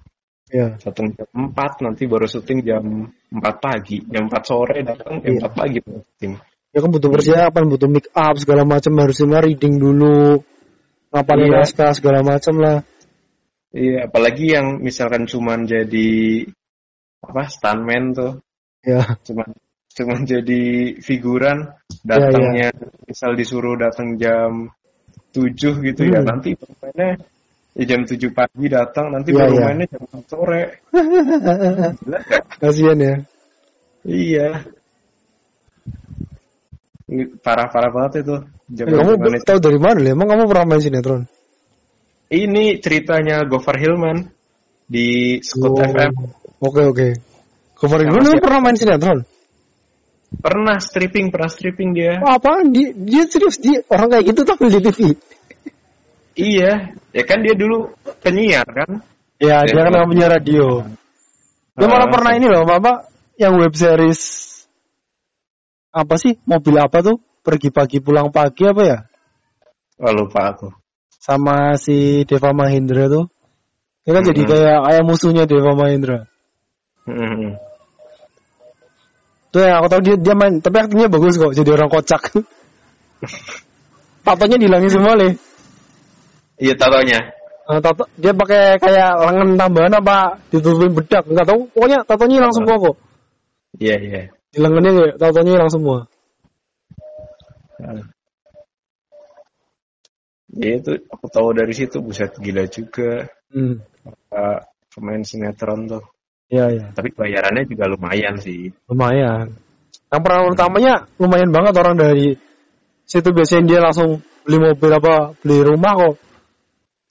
Iya. 0.53 0.77
Datang 0.77 1.17
jam 1.17 1.29
4 1.33 1.81
nanti 1.81 2.05
baru 2.05 2.29
syuting 2.29 2.61
jam 2.61 2.85
4 3.33 3.41
pagi, 3.57 4.05
jam 4.05 4.29
4 4.29 4.45
sore 4.45 4.85
datang 4.85 5.25
jam 5.25 5.33
Iya. 5.41 5.49
4 5.49 5.57
pagi 5.57 5.79
syuting. 5.81 6.33
Ya 6.73 6.79
kan 6.81 6.89
butuh 6.93 7.09
persiapan, 7.13 7.65
butuh 7.69 7.89
make 7.89 8.09
up 8.13 8.37
segala 8.37 8.65
macam 8.69 8.93
harusnya 9.01 9.41
reading 9.41 9.81
dulu, 9.81 10.45
ngapalin 11.09 11.49
Iya. 11.49 11.57
naskah 11.65 11.93
segala 11.97 12.21
macam 12.21 12.55
lah. 12.61 12.79
Iya, 13.73 14.13
apalagi 14.13 14.53
yang 14.53 14.85
misalkan 14.85 15.25
cuman 15.25 15.65
jadi 15.65 16.45
apa 17.25 17.49
stuntman 17.49 18.13
tuh, 18.13 18.33
Ya, 18.85 19.17
cuman 19.25 19.49
cuman 19.95 20.27
jadi 20.27 20.63
figuran 21.01 21.71
Iya, 21.71 22.05
datangnya 22.05 22.69
misal 23.09 23.37
disuruh 23.39 23.77
datang 23.81 24.21
jam 24.21 24.69
7 25.33 25.81
gitu 25.81 26.03
ya 26.05 26.21
Hmm. 26.21 26.29
nanti 26.29 26.53
baru 26.57 26.75
mainnya 26.83 27.11
ya 27.73 27.85
jam 27.89 28.05
7 28.05 28.21
pagi 28.31 28.67
datang 28.69 29.09
nanti 29.11 29.33
Iya, 29.33 29.39
baru 29.41 29.55
iya. 29.57 29.65
mainnya 29.65 29.87
jam 29.89 30.03
4 30.05 30.29
sore 30.29 30.63
kasihan 32.61 32.99
ya. 32.99 33.15
iya 34.05 34.49
Ini 37.07 37.29
parah-parah 37.45 37.91
banget 37.93 38.25
itu 38.25 38.37
jam 38.73 38.87
Eh, 38.89 38.97
kamu 38.97 39.11
itu. 39.21 39.45
tahu 39.45 39.59
dari 39.61 39.77
mana? 39.77 40.01
Emang 40.07 40.29
kamu 40.29 40.49
pernah 40.49 40.67
main 40.67 40.81
sinetron? 40.81 41.23
ini 42.33 42.81
ceritanya 42.81 43.45
Gofar 43.45 43.77
Hilman 43.77 44.33
di 44.89 45.37
Skut 45.45 45.69
Oh, 45.69 45.85
FM 45.85 46.13
Oke 46.65 46.81
oke. 46.89 47.09
Sama 47.77 48.01
dulu 48.01 48.25
siapa? 48.33 48.41
pernah 48.41 48.61
main 48.65 48.77
sinetron. 48.79 49.19
pernah 50.33 50.81
stripping 50.81 51.29
pernah 51.29 51.53
stripping 51.53 51.93
dia 51.93 52.17
Oh, 52.25 52.33
apaan? 52.33 52.73
Dia, 52.73 52.89
dia 52.97 53.29
serius 53.29 53.61
dia 53.61 53.85
orang 53.93 54.09
kayak 54.09 54.25
gitu 54.33 54.41
tampil 54.49 54.73
di 54.73 54.81
TV. 54.81 55.01
Iya 56.35 56.95
ya 57.13 57.23
kan 57.25 57.39
dia 57.45 57.55
dulu 57.57 57.93
penyiar 58.21 58.65
kan 58.67 58.91
Ya, 59.43 59.67
dia 59.67 59.75
Ya, 59.75 59.83
kan 59.83 59.91
nggak 59.91 60.07
punya 60.07 60.27
radio. 60.31 60.87
Dia 61.75 61.87
malah 61.91 62.07
Ah, 62.07 62.13
pernah 62.15 62.33
ini 62.39 62.47
loh, 62.47 62.63
apa 62.63 63.11
yang 63.35 63.59
web 63.59 63.75
series 63.75 64.23
apa 65.91 66.15
sih? 66.15 66.39
Mobil 66.47 66.79
apa 66.79 67.03
tuh? 67.03 67.19
Pergi 67.43 67.75
pagi 67.75 67.99
pulang 67.99 68.31
pagi 68.31 68.63
apa 68.71 68.83
ya? 68.87 68.99
oh, 69.99 70.15
lupa 70.15 70.55
aku 70.55 70.71
Sama 71.19 71.75
si 71.75 72.23
Deva 72.23 72.55
Mahendra 72.55 73.11
tuh. 73.11 73.27
Dia 74.07 74.15
kan 74.15 74.23
jadi 74.23 74.43
Mhm. 74.43 74.49
kayak 74.51 74.79
ayah 74.95 75.03
musuhnya 75.03 75.43
Deva 75.51 75.75
Mahendra. 75.75 76.31
Hmm. 77.03 77.59
Tuh 79.51 79.59
yang 79.59 79.83
aku 79.83 79.89
tahu 79.91 80.01
dia 80.07 80.17
dia 80.23 80.35
main, 80.39 80.63
tapi 80.63 80.87
aktingnya 80.87 81.11
bagus 81.11 81.35
kok, 81.35 81.51
jadi 81.51 81.71
orang 81.75 81.91
kocak. 81.91 82.31
Tatonya 84.25 84.55
dihilangin 84.55 84.91
semua 84.91 85.19
leh. 85.19 85.35
Iya 86.63 86.75
tatonya 86.79 87.21
Eh, 87.63 87.79
tato, 87.79 88.11
dia 88.19 88.35
pakai 88.35 88.75
kayak 88.83 89.23
lengan 89.23 89.55
tambahan 89.55 89.95
apa 89.95 90.35
ditutupin 90.51 90.99
bedak? 90.99 91.23
Nggak 91.31 91.47
tahu 91.47 91.61
pokoknya 91.71 92.03
tatonya 92.03 92.35
hilang 92.43 92.55
semua 92.59 92.75
kok. 92.75 92.97
Iya 93.79 93.97
iya. 94.03 94.21
Di 94.51 94.59
lengannya 94.59 94.91
kayak 94.91 95.15
tatonya 95.23 95.53
hilang 95.55 95.71
semua. 95.71 95.99
Ya 100.53 100.71
itu 100.75 100.91
aku 101.07 101.27
tahu 101.31 101.49
dari 101.55 101.71
situ 101.71 102.03
buset 102.03 102.35
gila 102.35 102.67
juga. 102.67 103.31
Hmm. 103.55 103.79
uh, 104.35 104.59
pemain 104.91 105.23
sinetron 105.23 105.87
tuh. 105.87 106.03
ya 106.51 106.67
ya 106.69 106.91
Tapi 106.93 107.15
bayarannya 107.15 107.65
juga 107.71 107.87
lumayan 107.87 108.43
sih. 108.43 108.75
lumayan. 108.91 109.55
Yang 110.11 110.21
peran 110.21 110.51
utamanya 110.51 111.07
lumayan 111.17 111.55
banget 111.55 111.75
orang 111.79 111.95
dari 111.95 112.35
situ 113.07 113.31
biasanya 113.31 113.65
dia 113.65 113.79
langsung 113.81 114.19
beli 114.43 114.59
mobil 114.61 114.91
apa 114.93 115.33
beli 115.41 115.63
rumah 115.63 115.93
kok 115.95 116.15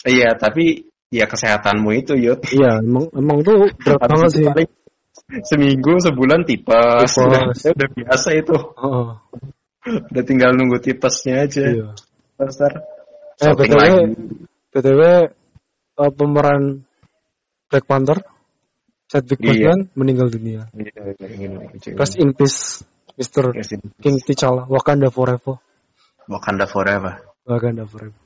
Iya, 0.01 0.33
tapi 0.35 0.89
ya 1.11 1.27
kesehatanmu 1.27 1.89
itu 1.93 2.13
Yud. 2.17 2.41
iya 2.55 2.79
emang 2.79 3.11
emang 3.13 3.43
tuh 3.43 3.67
berat 3.83 3.99
banget 3.99 4.29
sih 4.31 4.45
paling 4.47 4.69
seminggu 5.43 5.99
sebulan 6.01 6.47
tipes. 6.47 7.11
Tipes. 7.13 7.19
Udah, 7.21 7.41
udah 7.51 7.89
biasa 7.93 8.29
itu. 8.39 8.55
Heeh. 8.55 9.07
Udah 10.13 10.23
tinggal 10.23 10.53
nunggu 10.55 10.77
tipesnya 10.79 11.45
aja. 11.45 11.65
iya 11.67 11.89
Ntar 12.41 12.73
eh 13.41 13.53
btw 13.53 13.73
lagi. 13.77 14.01
btw 14.73 15.01
eh, 16.01 16.11
pemeran 16.17 16.61
Black 17.69 17.85
Panther 17.89 18.17
Chadwick 19.09 19.41
Iya. 19.41 19.49
Boseman 19.73 19.79
meninggal 19.97 20.27
dunia 20.29 20.69
Iya, 20.73 21.17
iya, 21.17 21.27
iya, 21.37 21.49
iya. 21.49 21.93
rest 21.97 22.15
in 22.17 22.33
peace 22.33 22.81
Mr. 23.17 23.53
In 23.57 23.81
King 24.01 24.17
T'Challa 24.21 24.65
Wakanda 24.69 25.09
forever 25.09 25.57
Wakanda 26.29 26.65
forever. 26.69 27.21
Wakanda 27.45 27.83
forever 27.85 28.17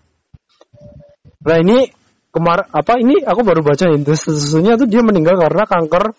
nah 1.45 1.57
ini 1.61 1.91
kemar 2.35 2.67
apa 2.67 2.99
ini 2.99 3.23
aku 3.23 3.41
baru 3.47 3.63
baca 3.63 3.87
ini. 3.87 4.03
Sesungguhnya 4.03 4.75
tuh 4.75 4.91
dia 4.91 4.99
meninggal 4.99 5.39
karena 5.39 5.63
kanker 5.63 6.11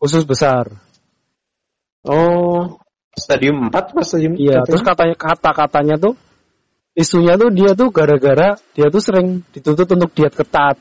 usus 0.00 0.24
besar. 0.24 0.72
Oh, 2.06 2.80
stadium 3.12 3.68
4 3.68 3.74
pas 3.74 4.06
stadium 4.06 4.38
iya 4.38 4.62
katanya? 4.62 4.66
terus 4.70 4.82
katanya 4.86 5.16
kata 5.18 5.50
katanya 5.50 5.94
tuh 5.98 6.14
isunya 6.94 7.34
tuh 7.34 7.50
dia 7.50 7.74
tuh 7.74 7.90
gara-gara 7.90 8.54
dia 8.72 8.86
tuh 8.88 9.02
sering 9.02 9.42
dituntut 9.52 9.88
untuk 9.92 10.10
diet 10.16 10.32
ketat. 10.32 10.80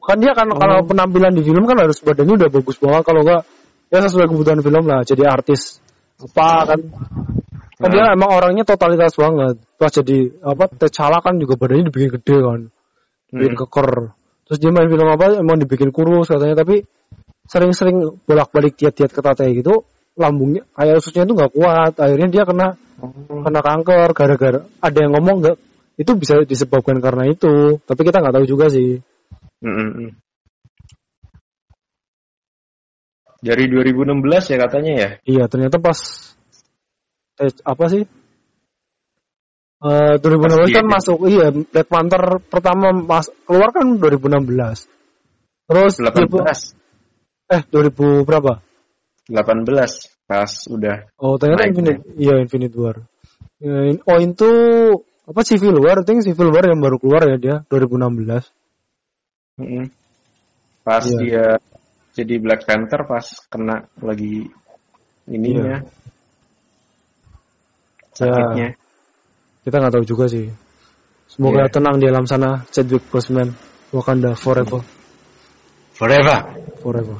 Kan 0.00 0.16
dia 0.18 0.32
kan 0.32 0.48
kalau 0.50 0.82
penampilan 0.82 1.36
di 1.36 1.44
film 1.44 1.68
kan 1.68 1.78
harus 1.78 2.00
badannya 2.02 2.34
udah 2.40 2.50
bagus 2.50 2.76
banget. 2.80 3.02
Kalau 3.04 3.20
enggak 3.22 3.42
ya 3.92 3.98
sesuai 4.02 4.26
kebutuhan 4.26 4.60
film 4.64 4.84
lah 4.88 5.06
jadi 5.06 5.28
artis. 5.28 5.78
Apa 6.18 6.74
kan 6.74 6.80
kan 7.80 7.88
dia 7.88 8.04
emang 8.12 8.30
orangnya 8.30 8.64
totalitas 8.68 9.16
banget 9.16 9.56
pas 9.80 9.88
jadi 9.88 10.18
apa 10.44 10.68
T'Challa 10.68 11.24
kan 11.24 11.40
juga 11.40 11.56
badannya 11.56 11.88
dibikin 11.88 12.10
gede 12.20 12.36
kan 12.44 12.60
bikin 13.32 13.54
Hmm. 13.56 13.60
keker 13.64 13.90
terus 14.44 14.58
dia 14.60 14.70
main 14.74 14.90
film 14.90 15.08
apa 15.08 15.40
emang 15.40 15.56
dibikin 15.62 15.88
kurus 15.94 16.28
katanya 16.28 16.60
tapi 16.60 16.84
sering-sering 17.48 18.20
bolak-balik 18.28 18.76
diet-diet 18.76 19.10
ketat 19.10 19.38
kayak 19.40 19.64
gitu 19.64 19.86
lambungnya 20.18 20.66
kayak 20.76 21.00
ususnya 21.00 21.24
itu 21.24 21.32
nggak 21.38 21.52
kuat 21.56 21.92
akhirnya 21.96 22.28
dia 22.28 22.44
kena 22.44 22.68
Oh. 23.00 23.40
kena 23.40 23.64
kanker 23.64 24.12
gara-gara 24.12 24.60
ada 24.84 24.98
yang 25.00 25.16
ngomong 25.16 25.40
nggak 25.40 25.56
itu 25.96 26.12
bisa 26.20 26.44
disebabkan 26.44 27.00
karena 27.00 27.32
itu 27.32 27.80
tapi 27.88 28.04
kita 28.04 28.20
nggak 28.20 28.34
tahu 28.36 28.44
juga 28.44 28.68
sih 28.68 29.00
Mm, 29.60 29.72
mm, 29.72 29.90
mm. 29.92 30.10
Dari 33.40 33.64
2016 33.72 34.52
ya 34.52 34.56
katanya 34.60 34.92
ya? 34.92 35.08
iya 35.24 35.44
ternyata 35.48 35.80
pas 35.80 35.96
eh, 37.40 37.52
apa 37.64 37.84
sih 37.88 38.04
Eh 39.80 40.20
2016 40.20 40.60
Pas 40.60 40.76
kan 40.76 40.84
dia- 40.84 40.92
masuk 40.92 41.18
iya 41.24 41.46
Black 41.48 41.88
Panther 41.88 42.22
pertama 42.52 42.92
mas 42.92 43.32
keluar 43.48 43.72
kan 43.72 43.96
2016 43.96 44.84
terus 45.64 45.92
dia 45.96 46.28
pu- 46.28 46.44
18. 46.44 46.76
eh 47.48 47.62
2000 47.64 48.28
berapa 48.28 48.60
18 49.24 49.64
pas 50.28 50.50
udah 50.68 51.08
Oh 51.16 51.40
ternyata 51.40 51.64
Infinite, 51.64 52.04
iya 52.14 52.36
Infinite 52.38 52.76
War. 52.76 52.96
Ya, 53.56 53.88
in- 53.88 54.04
oh 54.04 54.18
itu 54.20 54.50
apa 55.24 55.40
Civil 55.42 55.80
War? 55.80 56.04
Think 56.04 56.28
Civil 56.28 56.52
War 56.52 56.64
yang 56.68 56.76
baru 56.78 57.00
keluar 57.00 57.24
ya 57.24 57.36
dia 57.40 57.56
2016. 57.66 58.52
mm, 59.58 59.84
pas 60.84 61.04
Iya. 61.04 61.16
dia 61.18 61.44
jadi 62.12 62.34
Black 62.36 62.68
Panther 62.68 63.08
pas 63.08 63.24
kena 63.48 63.88
lagi 64.04 64.44
ininya 65.24 65.88
sakitnya. 68.20 68.68
Kita 69.64 69.76
nggak 69.80 69.92
tahu 69.96 70.04
juga 70.04 70.24
sih. 70.28 70.46
Semoga 71.30 71.64
Iya. 71.68 71.72
tenang 71.72 71.96
di 71.96 72.06
alam 72.10 72.26
sana 72.28 72.66
Chadwick 72.68 73.06
Boseman. 73.08 73.54
Wakanda 73.90 74.38
forever, 74.38 74.84
Forever. 75.98 76.38
forever. 76.78 77.18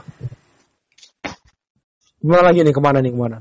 Gimana 2.20 2.52
lagi 2.52 2.62
nih 2.62 2.74
ke 2.74 2.78
mana 2.78 2.98
nih 3.02 3.10
ke 3.10 3.18
mana? 3.18 3.38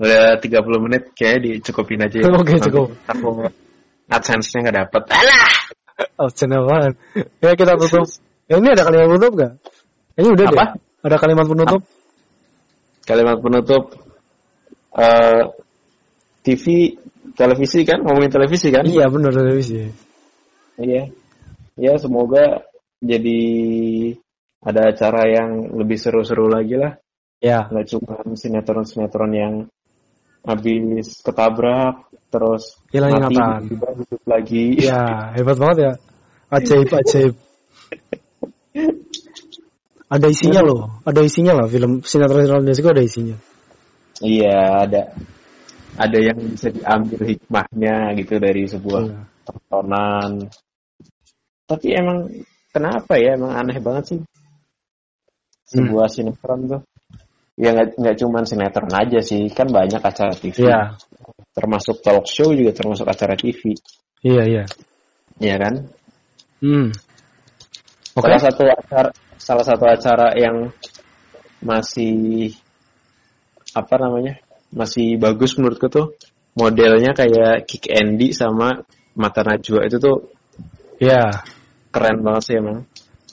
Udah 0.00 0.40
30 0.42 0.80
menit 0.82 1.12
kayak 1.14 1.38
dicukupin 1.44 2.02
aja. 2.02 2.18
Oke, 2.32 2.56
cukup. 2.58 2.96
Aku 3.06 3.46
AdSense-nya 4.10 4.58
nggak 4.66 4.76
dapet. 4.82 5.02
Alah. 5.12 5.44
Oh 6.18 6.30
cenderung 6.32 6.96
Ya 7.44 7.52
kita 7.54 7.76
tutup. 7.78 8.08
Ya, 8.50 8.56
ini 8.60 8.68
ada 8.74 8.82
kalimat 8.88 9.06
penutup 9.12 9.32
gak? 9.38 9.52
Ini 10.18 10.28
udah 10.34 10.46
Apa? 10.50 10.54
deh. 10.56 10.68
Ada 11.06 11.16
kalimat 11.20 11.46
penutup? 11.46 11.80
Kalimat 13.06 13.36
penutup 13.38 13.82
eh 14.92 15.40
TV 16.42 16.98
televisi 17.38 17.86
kan 17.86 18.02
ngomongin 18.02 18.32
televisi 18.34 18.68
kan? 18.74 18.82
Iya 18.84 19.06
benar 19.08 19.32
televisi. 19.32 19.88
Iya. 20.78 21.08
Ya 21.78 21.94
semoga 21.96 22.66
jadi 23.02 23.40
ada 24.62 24.94
acara 24.94 25.22
yang 25.26 25.74
lebih 25.78 25.98
seru-seru 25.98 26.46
lagi 26.50 26.78
lah. 26.78 26.98
Ya. 27.42 27.66
Nggak 27.70 27.86
cuma 27.94 28.22
sinetron-sinetron 28.34 29.32
yang 29.34 29.54
habis 30.42 31.22
ketabrak 31.22 32.10
terus 32.30 32.78
Hilang 32.90 33.18
ingatan. 33.18 33.70
hidup 33.70 34.22
lagi. 34.26 34.64
Ya, 34.78 35.34
hebat 35.34 35.58
banget 35.58 35.78
ya. 35.78 35.92
Ajaib, 36.50 36.90
ajaib. 37.02 37.34
Ada 40.12 40.28
isinya 40.28 40.60
loh, 40.60 41.00
ada 41.08 41.20
isinya 41.24 41.56
lah 41.56 41.66
film 41.72 42.04
sinetron 42.04 42.44
sinetron 42.44 42.62
Indonesia 42.62 42.82
itu 42.84 42.92
ada 42.92 43.02
isinya. 43.02 43.36
Iya, 44.22 44.58
ada 44.86 45.02
ada 45.98 46.18
yang 46.18 46.38
bisa 46.52 46.72
diambil 46.72 47.20
hikmahnya 47.26 47.96
gitu 48.16 48.34
dari 48.40 48.64
sebuah 48.64 49.02
Iya. 49.04 49.20
tontonan. 49.44 50.30
Tapi 51.68 51.86
emang 51.92 52.18
kenapa 52.72 53.16
ya 53.20 53.36
emang 53.36 53.52
aneh 53.52 53.78
banget 53.80 54.04
sih 54.16 54.20
sebuah 55.72 56.08
sinetron 56.08 56.68
tuh 56.68 56.80
ya 57.56 57.72
nggak 57.72 58.16
cuma 58.20 58.44
sinetron 58.44 58.92
aja 58.92 59.20
sih 59.24 59.48
kan 59.52 59.68
banyak 59.68 60.00
acara 60.00 60.32
TV 60.36 60.68
Iya. 60.68 60.96
termasuk 61.52 62.00
talk 62.00 62.24
show 62.28 62.52
juga 62.52 62.72
termasuk 62.76 63.04
acara 63.08 63.36
TV 63.36 63.76
Iya, 64.24 64.42
iya. 64.48 64.64
ya 65.40 65.56
kan 65.60 65.74
Hmm. 66.62 66.88
Oke. 68.14 68.28
salah 68.28 68.40
satu 68.40 68.62
acara 68.68 69.10
salah 69.40 69.64
satu 69.66 69.84
acara 69.88 70.28
yang 70.38 70.70
masih 71.64 72.52
apa 73.72 73.94
namanya 73.96 74.36
masih 74.72 75.20
bagus 75.20 75.56
menurutku 75.60 75.88
tuh 75.92 76.16
modelnya 76.56 77.12
kayak 77.12 77.68
Kick 77.68 77.88
Andy 77.92 78.32
sama 78.32 78.84
Mata 79.16 79.44
Najwa 79.44 79.84
itu 79.84 79.96
tuh 80.00 80.32
Iya. 81.02 81.44
keren 81.92 82.24
banget 82.24 82.42
sih 82.48 82.54
emang 82.56 82.88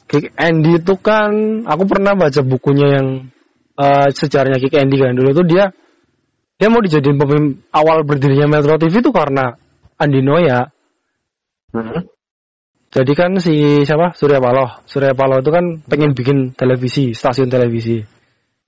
Kick 0.09 0.35
Andy 0.35 0.83
itu 0.83 0.93
kan 0.99 1.63
aku 1.63 1.83
pernah 1.87 2.17
baca 2.17 2.41
bukunya 2.43 2.99
yang 2.99 3.07
eh, 3.79 4.07
sejarahnya 4.11 4.59
Kick 4.59 4.75
Andy 4.75 4.99
kan 4.99 5.15
dulu 5.15 5.31
tuh 5.31 5.47
dia 5.47 5.71
dia 6.59 6.67
mau 6.67 6.83
dijadiin 6.83 7.15
pemimpin 7.15 7.63
awal 7.71 8.03
berdirinya 8.03 8.51
Metro 8.51 8.75
TV 8.75 8.99
itu 8.99 9.15
karena 9.15 9.55
Andi 9.95 10.19
Noya. 10.19 10.67
Hmm. 11.71 12.03
Jadi 12.89 13.11
kan 13.15 13.31
si 13.39 13.85
siapa 13.87 14.11
Surya 14.11 14.43
Paloh, 14.43 14.83
Surya 14.83 15.15
Paloh 15.15 15.39
itu 15.39 15.55
kan 15.55 15.79
pengen 15.87 16.11
bikin 16.11 16.51
televisi, 16.57 17.15
stasiun 17.15 17.47
televisi. 17.47 18.03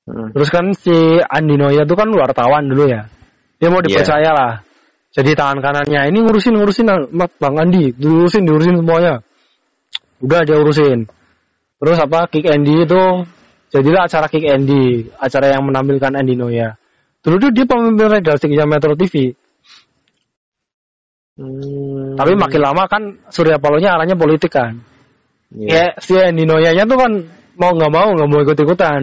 Hmm. 0.10 0.34
Terus 0.34 0.50
kan 0.50 0.66
si 0.74 1.22
Andi 1.22 1.56
Noya 1.58 1.86
itu 1.86 1.94
kan 1.94 2.10
wartawan 2.10 2.66
dulu 2.66 2.90
ya. 2.90 3.06
Dia 3.62 3.70
mau 3.70 3.80
Iya. 3.82 4.02
dipercaya 4.02 4.32
lah. 4.34 4.54
Jadi 5.12 5.36
tangan 5.36 5.60
kanannya 5.60 6.08
ini 6.08 6.24
ngurusin 6.24 6.56
ngurusin 6.56 6.88
Bang 7.12 7.56
Andi, 7.60 7.92
diurusin 7.94 8.48
diurusin 8.48 8.80
semuanya. 8.80 9.20
Udah 10.24 10.42
dia 10.48 10.58
urusin. 10.58 11.06
Terus 11.82 11.98
apa 12.00 12.30
Kick 12.32 12.48
Andy 12.48 12.86
itu 12.88 13.02
jadilah 13.74 14.08
acara 14.08 14.30
Kick 14.32 14.46
Andy, 14.48 15.10
acara 15.20 15.52
yang 15.52 15.68
menampilkan 15.68 16.14
Andi 16.16 16.38
Noya. 16.38 16.78
Dulu 17.22 17.38
tuh 17.38 17.52
dia 17.54 17.66
pemimpin 17.68 18.08
redaksinya 18.10 18.66
Metro 18.66 18.94
TV. 18.98 19.36
Hmm. 21.38 22.16
Tapi 22.16 22.32
makin 22.38 22.62
lama 22.62 22.84
kan 22.86 23.02
Surya 23.34 23.58
Palohnya 23.58 23.98
arahnya 23.98 24.16
politik 24.16 24.54
kan. 24.54 24.80
Iya. 25.52 25.68
Ya 25.68 25.86
si 26.00 26.16
Andi 26.16 26.48
Noya-nya 26.48 26.88
tuh 26.88 26.98
kan 27.02 27.12
mau 27.60 27.72
nggak 27.76 27.92
mau 27.92 28.10
nggak 28.16 28.30
mau 28.30 28.40
ikut 28.46 28.58
ikutan. 28.58 29.02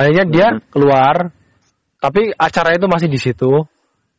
Akhirnya 0.00 0.24
dia 0.24 0.48
Mhm. 0.56 0.60
keluar, 0.72 1.28
tapi 2.00 2.32
acara 2.32 2.72
itu 2.72 2.88
masih 2.88 3.12
di 3.12 3.20
situ 3.20 3.68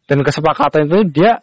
dan 0.05 0.21
kesepakatan 0.21 0.85
itu 0.85 1.09
dia 1.09 1.41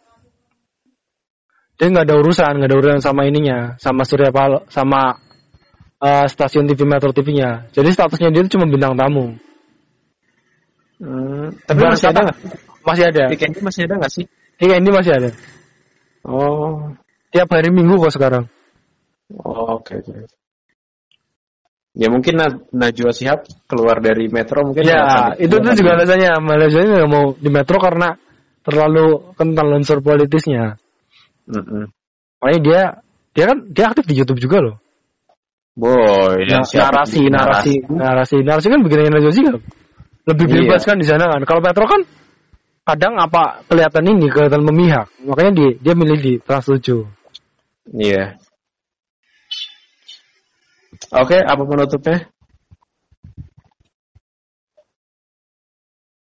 dia 1.79 1.87
nggak 1.91 2.07
ada 2.07 2.17
urusan 2.23 2.53
nggak 2.59 2.71
ada 2.71 2.79
urusan 2.79 3.03
sama 3.03 3.27
ininya 3.27 3.75
sama 3.83 4.07
Surya 4.07 4.31
Paloh 4.31 4.63
sama 4.71 5.19
eh, 5.99 6.27
stasiun 6.31 6.71
TV 6.71 6.87
Metro 6.87 7.11
TV-nya. 7.11 7.67
Jadi 7.75 7.91
statusnya 7.91 8.31
dia 8.31 8.47
itu 8.47 8.55
cuma 8.55 8.71
bintang 8.71 8.95
tamu. 8.95 9.35
Hmm. 11.03 11.51
Tapi 11.67 11.79
masih 11.83 12.07
ada 12.15 12.21
nggak? 12.31 12.39
Masih 12.87 13.05
ada. 13.11 13.25
Kick 13.35 13.43
Andy 13.43 13.61
masih 13.67 13.83
ada 13.91 13.95
nggak 13.99 14.13
sih? 14.15 14.25
Iya 14.63 14.79
ini 14.79 14.91
masih 14.95 15.13
ada. 15.19 15.31
Oh. 16.23 16.95
Tiap 17.35 17.51
hari 17.51 17.75
Minggu 17.75 17.99
kok 17.99 18.15
sekarang. 18.15 18.47
Oh, 19.43 19.83
Oke 19.83 19.99
oke. 19.99 20.31
Ya 21.99 22.07
mungkin 22.15 22.39
Na- 22.39 22.63
Najwa 22.71 23.11
Shihab 23.11 23.43
keluar 23.67 23.99
dari 23.99 24.31
Metro 24.31 24.63
mungkin. 24.63 24.87
Ya, 24.87 25.35
itu 25.35 25.51
tuh 25.59 25.75
juga 25.75 25.99
alasannya. 25.99 26.31
Malaysia 26.39 26.79
nggak 26.79 27.11
mau 27.11 27.35
di 27.35 27.51
Metro 27.51 27.77
karena 27.83 28.15
terlalu 28.63 29.35
kental 29.35 29.67
unsur 29.75 29.99
politisnya. 29.99 30.79
Mm-mm. 31.51 31.91
Makanya 32.39 32.61
dia 32.63 32.83
dia 33.35 33.45
kan 33.51 33.59
dia 33.67 33.85
aktif 33.91 34.07
di 34.07 34.15
YouTube 34.15 34.39
juga 34.39 34.63
loh. 34.63 34.77
Boy, 35.75 36.47
yang 36.47 36.63
siap- 36.63 36.91
narasi, 36.91 37.27
narasi, 37.31 37.75
narasi, 37.91 38.37
narasi 38.47 38.67
kan 38.71 38.81
bikin 38.87 39.11
Najwa 39.11 39.33
Shihab. 39.35 39.61
Lebih 40.29 40.45
Iya. 40.47 40.55
bebas 40.71 40.83
kan 40.87 40.97
di 41.03 41.07
sana 41.07 41.25
kan. 41.27 41.43
Kalau 41.43 41.59
Metro 41.59 41.83
kan 41.83 42.03
kadang 42.87 43.15
apa 43.19 43.67
kelihatan 43.67 44.07
ini 44.07 44.31
kelihatan 44.31 44.63
memihak. 44.63 45.11
Makanya 45.27 45.51
dia 45.51 45.69
dia 45.83 45.95
milih 45.99 46.19
di 46.23 46.33
Trans 46.39 46.63
7. 46.71 47.11
Iya. 47.91 48.39
Oke, 51.09 51.41
apa 51.41 51.63
penutupnya? 51.65 52.29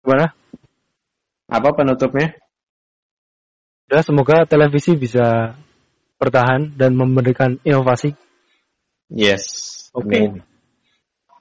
Gimana? 0.00 0.32
Apa 1.48 1.68
penutupnya? 1.76 2.32
Udah 3.88 4.00
semoga 4.00 4.48
televisi 4.48 4.96
bisa 4.96 5.56
bertahan 6.16 6.72
dan 6.76 6.96
memberikan 6.96 7.60
inovasi. 7.64 8.16
Yes. 9.12 9.44
Oke. 9.92 10.08
Amin. 10.08 10.32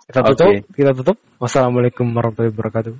Kita 0.07 0.23
tutup, 0.23 0.51
Oke. 0.51 0.67
kita 0.75 0.91
tutup. 0.95 1.17
Wassalamualaikum 1.39 2.07
warahmatullahi 2.11 2.51
wabarakatuh. 2.51 2.95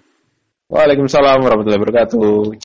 Waalaikumsalam 0.68 1.40
warahmatullahi 1.44 1.80
wabarakatuh. 1.80 2.56